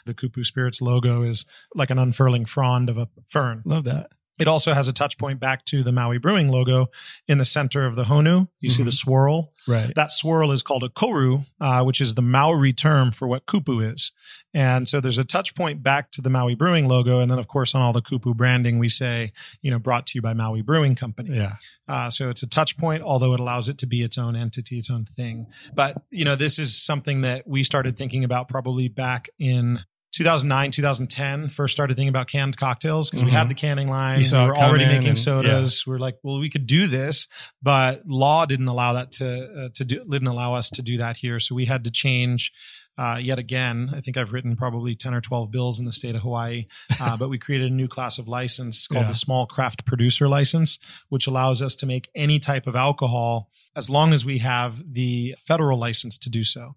[0.05, 3.61] The Kupu Spirits logo is like an unfurling frond of a fern.
[3.65, 4.11] Love that.
[4.37, 6.87] It also has a touch point back to the Maui Brewing logo
[7.27, 8.49] in the center of the Honu.
[8.59, 8.85] You see Mhm.
[8.85, 9.53] the swirl.
[9.67, 9.93] Right.
[9.95, 13.93] That swirl is called a koru, uh, which is the Maori term for what kupu
[13.93, 14.11] is.
[14.53, 17.19] And so there's a touch point back to the Maui Brewing logo.
[17.19, 20.11] And then, of course, on all the kupu branding, we say, you know, brought to
[20.15, 21.35] you by Maui Brewing Company.
[21.35, 21.55] Yeah.
[21.87, 24.77] Uh, so it's a touch point, although it allows it to be its own entity,
[24.77, 25.47] its own thing.
[25.73, 29.79] But, you know, this is something that we started thinking about probably back in
[30.15, 33.33] 2009, 2010, first started thinking about canned cocktails because we Mhm.
[33.33, 34.17] had the canning line.
[34.17, 35.85] We it were already making and- sodas.
[35.85, 37.27] We are like, well, we could do this,
[37.61, 41.17] but law didn't allow that to, uh, to do, didn't allow us to do that
[41.17, 41.39] here.
[41.41, 42.51] So we had to change
[42.97, 46.15] uh, yet again, I think I've written probably 10 or 12 bills in the state
[46.15, 46.67] of Hawaii,
[46.99, 49.07] uh, but we created a new class of license called Yeah.
[49.09, 50.79] the small craft producer license,
[51.09, 55.35] which allows us to make any type of alcohol as long as we have the
[55.37, 56.75] federal license to do so,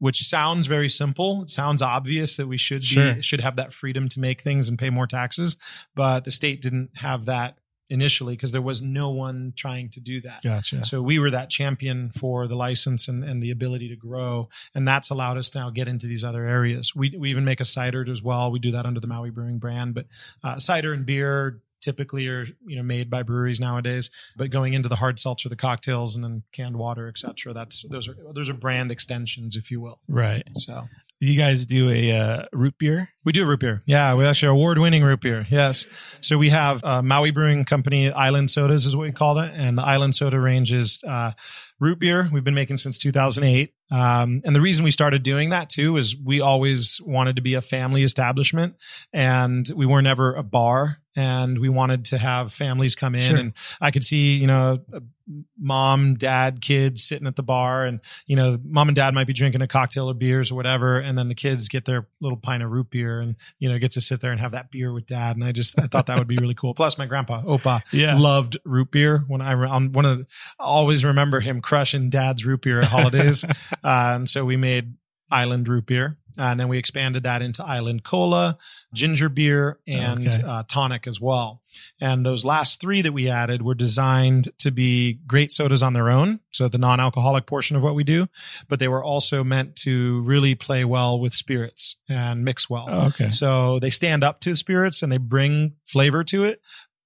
[0.00, 1.42] which sounds very simple.
[1.42, 2.82] It sounds obvious that we should
[3.14, 5.56] be, should have that freedom to make things and pay more taxes,
[5.94, 7.58] but the state didn't have that
[7.90, 10.42] initially because there was no one trying to do that.
[10.42, 10.84] Gotcha.
[10.84, 14.48] So we were that champion for the license and, and the ability to grow.
[14.74, 16.94] And that's allowed us to now get into these other areas.
[16.94, 18.50] We, we even make a cider as well.
[18.50, 20.06] We do that under the Maui Brewing brand, but
[20.42, 24.88] uh, cider and beer typically are, you know, made by breweries nowadays, but going into
[24.88, 28.54] the hard seltzer, the cocktails and then canned water, etc that's, those are, those are
[28.54, 29.98] brand extensions, if you will.
[30.08, 30.46] right.
[30.56, 30.84] So
[31.20, 33.10] You guys do a uh, root beer?
[33.24, 33.82] we do a root beer.
[33.86, 35.46] Yeah, we actually award winning root beer.
[35.50, 35.86] Yes.
[36.20, 39.52] So we have uh, Maui Brewing Company Island Sodas is what we call it.
[39.54, 41.32] And the Island Soda range is uh,
[41.78, 42.28] root beer.
[42.32, 43.74] We've been making since 2008.
[43.90, 47.54] Um, and the reason we started doing that too is we always wanted to be
[47.54, 48.76] a family establishment
[49.12, 53.36] and we were never a bar and we wanted to have families come in Sure.
[53.36, 54.78] and I could see, you know,
[55.58, 59.32] mom, dad, kids sitting at the bar and, you know, mom and dad might be
[59.32, 60.98] drinking a cocktail or beers or whatever.
[60.98, 63.92] And then the kids get their little pint of root beer and, you know, get
[63.92, 65.36] to sit there and have that beer with dad.
[65.36, 66.74] And I just, I thought that would be really cool.
[66.74, 68.18] Plus my grandpa, Opa, Yeah.
[68.18, 70.26] loved root beer when I, on one of the,
[70.58, 73.44] I always remember him crushing dad's root beer at holidays.
[73.84, 74.94] uh, and so we made
[75.30, 76.16] island root beer.
[76.40, 78.56] And then we expanded that into island cola,
[78.94, 80.42] ginger beer, and Okay.
[80.42, 81.62] uh, tonic as well.
[82.00, 86.08] And those last three that we added were designed to be great sodas on their
[86.10, 86.40] own.
[86.50, 88.28] So the non-alcoholic portion of what we do,
[88.68, 92.86] but they were also meant to really play well with spirits and mix well.
[92.88, 93.30] Oh, okay.
[93.30, 96.60] So they stand up to spirits and they bring flavor to it.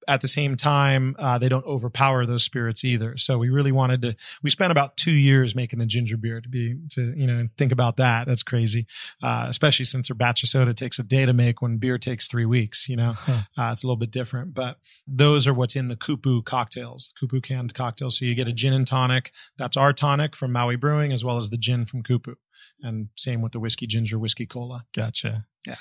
[0.07, 3.17] At the same time, uh, they don't overpower those spirits either.
[3.17, 4.17] So we really wanted to.
[4.43, 7.73] We spent about two years making the ginger beer to be to you know think
[7.73, 8.27] about that.
[8.27, 8.87] That's crazy,
[9.23, 12.29] uh, especially since our batch of soda takes a day to make when beer takes
[12.29, 12.89] three weeks.
[12.89, 13.43] You know, Huh.
[13.57, 14.55] uh, it's a little bit different.
[14.55, 18.19] But those are what's in the Kupu cocktails, Kupu canned cocktails.
[18.19, 19.33] So you get a gin and tonic.
[19.57, 22.35] That's our tonic from Maui Brewing, as well as the gin from Kupu,
[22.83, 24.85] and same with the whiskey ginger, whiskey cola.
[24.95, 25.47] Gotcha.
[25.67, 25.77] Yeah.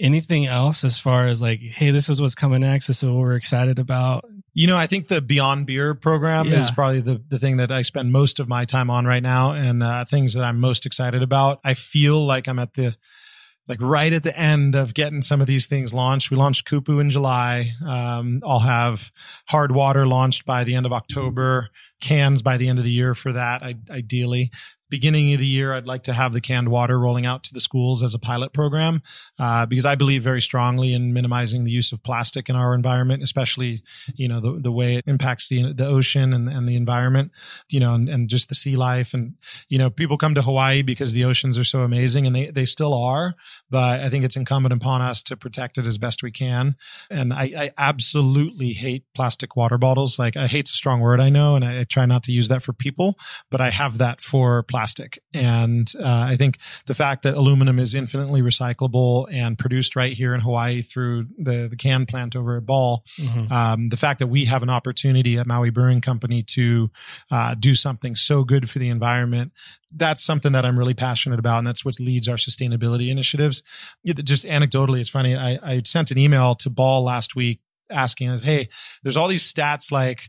[0.00, 2.86] Anything else as far as like, hey, this is what's coming next.
[2.86, 4.24] This is what we're excited about.
[4.54, 6.62] You know, I think the Beyond Beer program Yeah.
[6.62, 9.52] is probably the, the thing that I spend most of my time on right now
[9.52, 11.60] and uh, things that I'm most excited about.
[11.64, 12.96] I feel like I'm at the,
[13.66, 16.30] like right at the end of getting some of these things launched.
[16.30, 17.72] We launched Kupu in July.
[17.86, 19.10] Um, I'll have
[19.48, 21.68] hard water launched by the end of October,
[22.00, 24.50] cans by the end of the year for that, I, ideally.
[24.90, 27.60] Beginning of the year, I'd like to have the canned water rolling out to the
[27.60, 29.02] schools as a pilot program
[29.38, 33.22] uh, because I believe very strongly in minimizing the use of plastic in our environment,
[33.22, 33.82] especially
[34.14, 37.32] you know the the way it impacts the the ocean and, and the environment,
[37.68, 39.14] you know, and, and just the sea life.
[39.14, 39.34] And
[39.68, 42.64] you know, people come to Hawaii because the oceans are so amazing, and they they
[42.64, 43.34] still are.
[43.70, 46.76] But I think it's incumbent upon us to protect it as best we can.
[47.10, 50.18] And I, I absolutely hate plastic water bottles.
[50.18, 52.48] Like I hate's a strong word, I know, and I, I try not to use
[52.48, 53.18] that for people,
[53.50, 54.77] but I have that for plastic.
[55.34, 60.34] And uh, I think the fact that aluminum is infinitely recyclable and produced right here
[60.34, 63.50] in Hawaii through the the can plant over at Ball, Mhm.
[63.50, 66.90] um, the fact that we have an opportunity at Maui Brewing Company to
[67.30, 69.52] uh, do something so good for the environment,
[69.90, 73.62] that's something that I'm really passionate about, and that's what leads our sustainability initiatives.
[74.06, 75.34] Just anecdotally, it's funny.
[75.36, 77.60] I, I sent an email to Ball last week
[77.90, 78.68] asking us, "Hey,
[79.02, 80.28] there's all these stats like."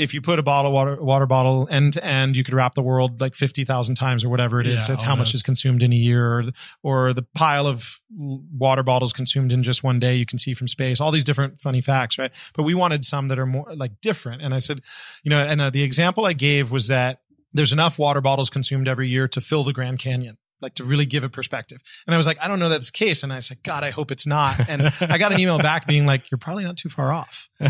[0.00, 2.82] If you put a bottle water water bottle end to end, you could wrap the
[2.82, 4.80] world like fifty thousand times or whatever it is.
[4.80, 7.66] Yeah, That's all how much is consumed in a year, or the, or the pile
[7.66, 11.00] of water bottles consumed in just one day you can see from space.
[11.00, 12.32] All these different funny facts, right?
[12.54, 14.42] But we wanted some that are more like different.
[14.42, 14.80] And I said,
[15.22, 17.20] you know, and uh, the example I gave was that
[17.52, 20.38] there's enough water bottles consumed every year to fill the Grand Canyon.
[20.62, 21.80] like to really give a perspective.
[22.06, 23.22] And I was like, I don't know that's the case.
[23.22, 24.68] And I said, God, I hope it's not.
[24.68, 27.48] And I got an email back being like, you're probably not too far off.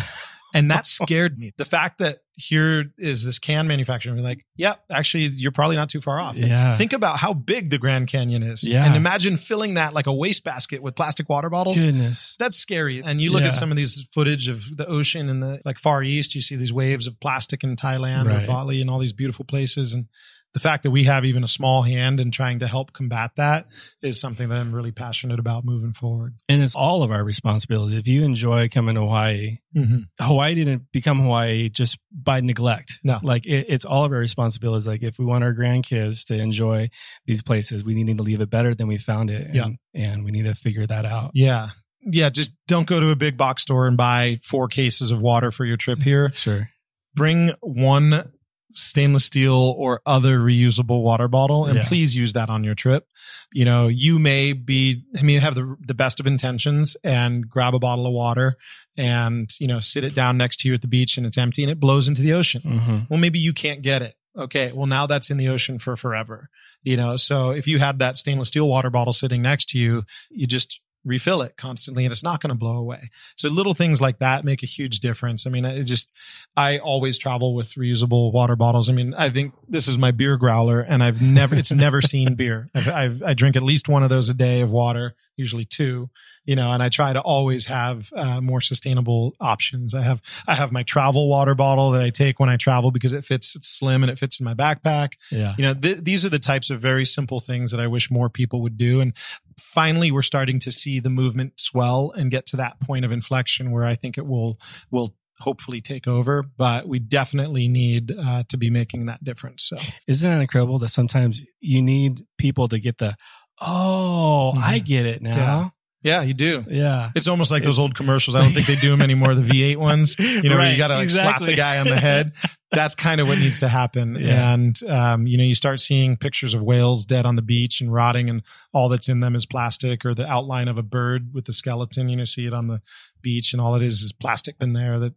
[0.54, 1.52] And that scared me.
[1.56, 5.76] The fact that here is this can manufacturer, and we're like, yeah, actually, you're probably
[5.76, 6.36] not too far off.
[6.36, 6.76] Yeah.
[6.76, 8.64] Think about how big the Grand Canyon is.
[8.64, 8.84] Yeah.
[8.86, 11.76] And imagine filling that like a wastebasket with plastic water bottles.
[11.76, 12.36] Goodness.
[12.38, 13.02] That's scary.
[13.04, 13.48] And you look Yeah.
[13.48, 16.56] at some of these footage of the ocean in the like Far East, you see
[16.56, 18.44] these waves of plastic in Thailand Right.
[18.44, 19.92] or Bali and all these beautiful places.
[19.94, 20.06] And
[20.52, 23.66] the fact that we have even a small hand in trying to help combat that
[24.02, 26.34] is something that I'm really passionate about moving forward.
[26.48, 27.96] And it's all of our responsibility.
[27.96, 29.98] If you enjoy coming to Hawaii, Mm-hmm.
[30.26, 32.98] Hawaii didn't become Hawaii just by neglect.
[33.04, 33.20] No.
[33.22, 34.84] Like it, it's all of our responsibilities.
[34.88, 36.90] Like if we want our grandkids to enjoy
[37.26, 39.46] these places, we need to leave it better than we found it.
[39.46, 39.68] And, Yeah.
[39.94, 41.30] and we need to figure that out.
[41.34, 41.68] Yeah.
[42.00, 42.30] Yeah.
[42.30, 45.64] Just don't go to a big box store and buy four cases of water for
[45.64, 46.32] your trip here.
[46.32, 46.68] Sure.
[47.14, 48.32] Bring one
[48.72, 51.84] stainless steel or other reusable water bottle and Yeah.
[51.86, 53.08] please use that on your trip.
[53.52, 57.74] You know, you may be, I mean, have the, the best of intentions and grab
[57.74, 58.56] a bottle of water
[58.96, 61.62] and, you know, sit it down next to you at the beach and it's empty
[61.62, 62.62] and it blows into the ocean.
[62.62, 64.14] hmm Well, maybe you can't get it.
[64.38, 64.70] Okay.
[64.72, 66.48] Well, now that's in the ocean for forever.
[66.82, 70.04] You know, so if you had that stainless steel water bottle sitting next to you,
[70.30, 73.08] you just refill it constantly and it's not going to blow away.
[73.36, 75.46] So little things like that make a huge difference.
[75.46, 76.12] I mean, it just,
[76.56, 78.88] I always travel with reusable water bottles.
[78.88, 82.34] I mean, I think this is my beer growler and I've never, it's never seen
[82.34, 82.68] beer.
[82.74, 86.10] I've, I've, I drink at least one of those a day of water, usually two,
[86.44, 89.94] you know, and I try to always have uh, more sustainable options.
[89.94, 93.14] I have, I have my travel water bottle that I take when I travel because
[93.14, 95.54] it fits, it's slim and it fits in my backpack Yeah.
[95.56, 98.28] you know th- these are the types of very simple things that i wish more
[98.28, 99.12] people would do and
[99.60, 103.70] finally we're starting to see the movement swell and get to that point of inflection
[103.70, 104.58] where i think it will
[104.90, 109.76] will hopefully take over but we definitely need uh, to be making that difference so
[110.06, 113.16] Isn't that incredible that sometimes you need people to get the,
[113.60, 114.62] oh, Mhm.
[114.62, 115.72] I get it now.
[116.02, 117.10] Yeah you do Yeah.
[117.14, 119.76] it's almost like those old commercials i don't think they do them anymore the v8
[119.76, 122.32] ones you know where Right, you gotta like slap the guy on the head
[122.72, 124.14] that's kind of what needs to happen.
[124.14, 124.52] Yeah.
[124.52, 127.92] And, um, you know, you start seeing pictures of whales dead on the beach and
[127.92, 128.42] rotting and
[128.72, 132.08] all that's in them is plastic or the outline of a bird with the skeleton,
[132.08, 132.80] you know, see it on the
[133.22, 135.14] beach and all it is is plastic in there that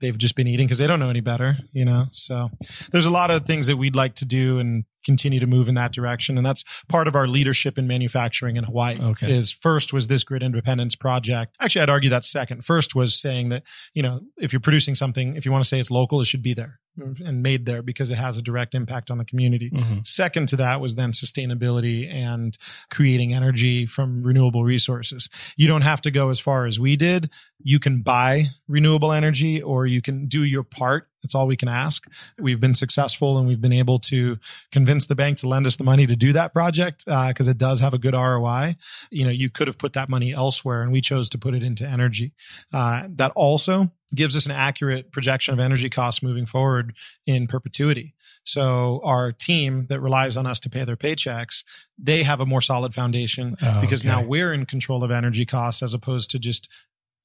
[0.00, 2.06] they've just been eating because they don't know any better, you know?
[2.12, 2.50] So
[2.92, 5.74] there's a lot of things that we'd like to do and continue to move in
[5.74, 6.38] that direction.
[6.38, 9.30] And that's part of our leadership in manufacturing in Hawaii Okay.
[9.30, 11.54] is first was this grid independence project.
[11.60, 12.64] Actually, I'd argue that second.
[12.64, 15.78] First was saying that, you know, if you're producing something, if you want to say
[15.78, 19.10] it's local, it should be there and made there because it has a direct impact
[19.10, 19.68] on the community.
[19.70, 20.06] Mhm.
[20.06, 22.56] Second to that was then sustainability and
[22.90, 25.28] creating energy from renewable resources.
[25.56, 27.30] You don't have to go as far as we did.
[27.62, 31.08] You can buy renewable energy or you can do your part.
[31.22, 32.04] That's all we can ask.
[32.38, 34.38] We've been successful and we've been able to
[34.70, 37.80] convince the bank to lend us the money to do that project because it does
[37.80, 38.76] have a good ROI.
[39.10, 41.62] You know, you could have put that money elsewhere and we chose to put it
[41.62, 42.32] into energy.
[42.74, 46.94] Uh, that also gives us an accurate projection of energy costs moving forward
[47.26, 48.14] in perpetuity.
[48.44, 51.64] So our team that relies on us to pay their paychecks,
[51.98, 54.08] they have a more solid foundation Oh, because okay.
[54.08, 56.68] now we're in control of energy costs as opposed to just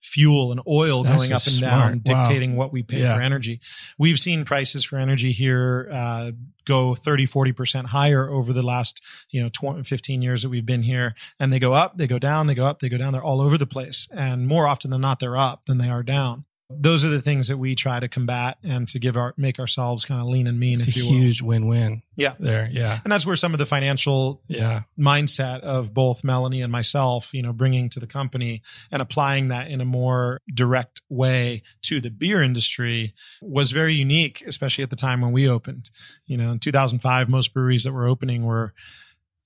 [0.01, 2.03] fuel and oil That's going up and smart.
[2.05, 2.23] down, Wow.
[2.23, 3.15] dictating what we pay Yeah.
[3.15, 3.59] for energy.
[3.97, 6.31] We've seen prices for energy here uh,
[6.65, 10.83] go 30, 40% higher over the last, you know, 20, 15 years that we've been
[10.83, 11.15] here.
[11.39, 13.11] And they go up, they go down, they go up, they go down.
[13.13, 14.07] They're all over the place.
[14.11, 16.45] And more often than not, they're up than they are down.
[16.71, 20.05] Those are the things that we try to combat and to give our, make ourselves
[20.05, 21.13] kind of lean and mean, It's a if you will.
[21.13, 22.03] huge win-win.
[22.15, 22.35] Yeah.
[22.39, 22.69] There.
[22.71, 22.99] Yeah.
[23.03, 24.81] And that's where some of the financial Yeah.
[24.97, 28.61] mindset of both Melanie and myself, you know, bringing to the company
[28.91, 34.43] and applying that in a more direct way to the beer industry was very unique,
[34.45, 35.89] especially at the time when we opened.
[36.27, 38.75] You know, in 2005, most breweries that were opening were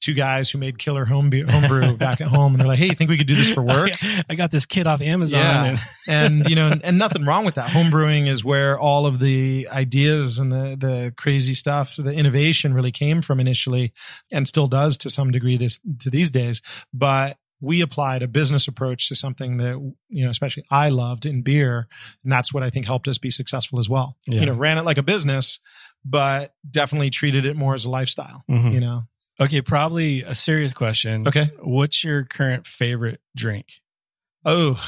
[0.04, 2.54] two guys who made killer home homebrew back at home.
[2.54, 3.92] And they're like, Hey, you think we could do this for work?
[4.30, 5.40] I got this kit off Amazon.
[5.40, 5.66] Yeah.
[5.66, 5.80] and-
[6.44, 7.70] and you know, and, and nothing wrong with that.
[7.70, 12.92] Homebrewing is where all of the ideas and the the crazy stuff, the innovation really
[12.92, 13.94] came from initially,
[14.32, 16.62] and still does to some degree this to these days.
[16.94, 19.76] But we applied a business approach to something that
[20.10, 21.88] you know, especially I loved in beer,
[22.24, 24.18] and that's what I think helped us be successful as well.
[24.28, 24.42] Yeah.
[24.42, 25.60] You know, ran it like a business,
[26.04, 28.44] but definitely treated it more as a lifestyle.
[28.52, 28.74] Mhm.
[28.74, 29.04] You know,
[29.40, 29.62] Okay.
[29.62, 31.28] Probably a serious question.
[31.28, 31.50] okay.
[31.60, 33.82] What's your current favorite drink?
[34.46, 34.84] Oh,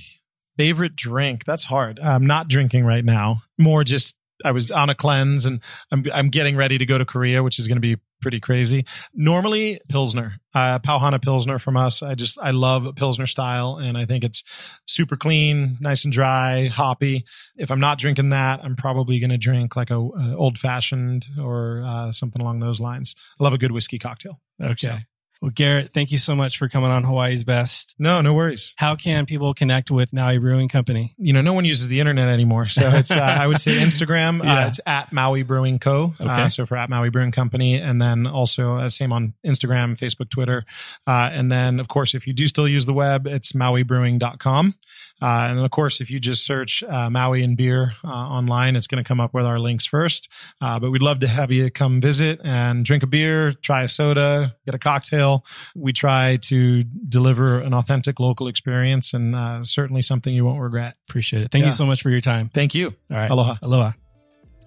[0.58, 1.44] favorite drink.
[1.44, 1.98] That's hard.
[2.00, 3.42] I'm not drinking right now.
[3.56, 5.60] More just I was on a cleanse and
[5.90, 8.84] I'm I'm getting ready to go to Korea, which is going to be pretty crazy.
[9.14, 12.02] Normally Pilsner, uh, Pauhana Pilsner from us.
[12.02, 14.42] I just I love Pilsner style, and I think it's
[14.86, 17.24] super clean, nice and dry, hoppy.
[17.56, 21.26] If I'm not drinking that, I'm probably going to drink like a, a old fashioned
[21.40, 23.14] or uh, something along those lines.
[23.40, 24.40] I love a good whiskey cocktail.
[24.62, 24.74] Okay.
[24.74, 24.96] So-
[25.40, 27.94] Well, Garrett, thank you so much for coming on Hawaii's Best.
[27.96, 28.74] No, no worries.
[28.76, 31.14] How can people connect with Maui Brewing Company?
[31.16, 32.66] You know, no one uses the internet anymore.
[32.66, 34.42] So it's, uh, I would say Instagram.
[34.42, 34.64] Yeah.
[34.64, 36.14] Uh, it's at Maui Brewing Co.
[36.20, 36.28] Okay.
[36.28, 37.76] Uh, so for at Maui Brewing Company.
[37.76, 40.64] And then also uh, same on Instagram, Facebook, Twitter.
[41.06, 44.74] Uh, and then of course, if you do still use the web, it's mauibrewing.com.
[45.20, 48.86] Uh, and of course, if you just search uh, Maui and beer uh, online, it's
[48.86, 50.28] going to come up with our links first.
[50.60, 53.88] Uh, but we'd love to have you come visit and drink a beer, try a
[53.88, 55.44] soda, get a cocktail.
[55.74, 60.94] We try to deliver an authentic local experience and uh, certainly something you won't regret.
[61.08, 61.50] Appreciate it.
[61.50, 61.66] Thank Yeah.
[61.68, 62.48] you so much for your time.
[62.48, 62.94] Thank you.
[63.10, 63.30] All right.
[63.30, 63.56] Aloha.
[63.62, 63.92] Aloha.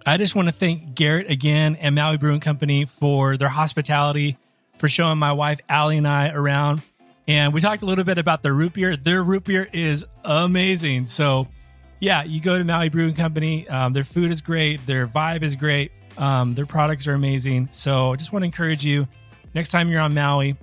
[0.05, 4.37] I just want to thank Garrett again and Maui Brewing Company for their hospitality,
[4.79, 6.81] for showing my wife Allie and I around.
[7.31, 8.97] And we talked a little bit about their root beer.
[8.97, 11.05] Their root beer is amazing.
[11.05, 11.47] So,
[12.01, 13.69] yeah, you go to Maui Brewing Company.
[13.69, 14.85] Um, their food is great.
[14.85, 15.93] Their vibe is great.
[16.17, 17.69] Um, their products are amazing.
[17.71, 19.07] So, I just want to encourage you
[19.53, 20.57] next time you're on Maui,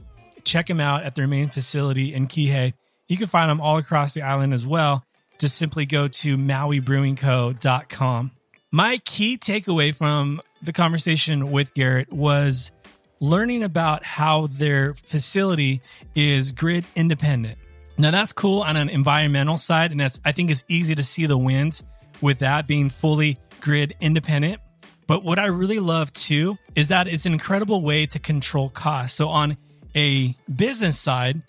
[0.45, 2.75] check them out at their main facility in Kihei.
[3.07, 5.07] You can find them all across the island as well.
[5.39, 8.33] Just simply go to mauibrewingco.com.
[8.73, 12.73] My key takeaway from the conversation with Garrett was
[13.21, 15.81] learning about how their facility
[16.15, 17.59] is grid independent.
[17.97, 21.27] Now that's cool on an environmental side, and that's I think it's easy to see
[21.27, 21.83] the wins
[22.21, 24.61] with that being fully grid independent.
[25.07, 29.17] But what I really love too is that it's an incredible way to control costs.
[29.17, 29.57] So on
[29.97, 31.43] a business side,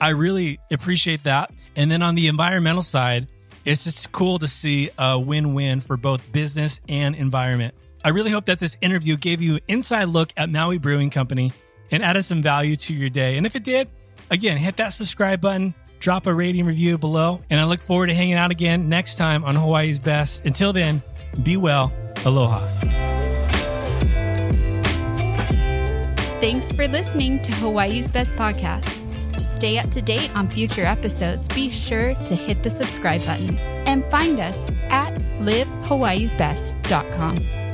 [0.00, 1.50] I really appreciate that.
[1.76, 3.26] And then on the environmental side,
[3.64, 7.74] it's just cool to see a win win for both business and environment.
[8.02, 11.52] I really hope that this interview gave you an inside look at Maui Brewing Company
[11.90, 13.36] and added some value to your day.
[13.36, 13.90] And if it did,
[14.30, 18.14] again, hit that subscribe button, drop a rating review below, and I look forward to
[18.14, 20.46] hanging out again next time on Hawaii's Best.
[20.46, 21.02] Until then,
[21.42, 21.92] be well.
[22.24, 22.60] Aloha.
[26.40, 28.86] Thanks for listening to Hawaii's Best Podcast.
[29.34, 33.58] To stay up to date on future episodes, be sure to hit the subscribe button
[33.58, 37.69] and find us at livehawaiisbest.com.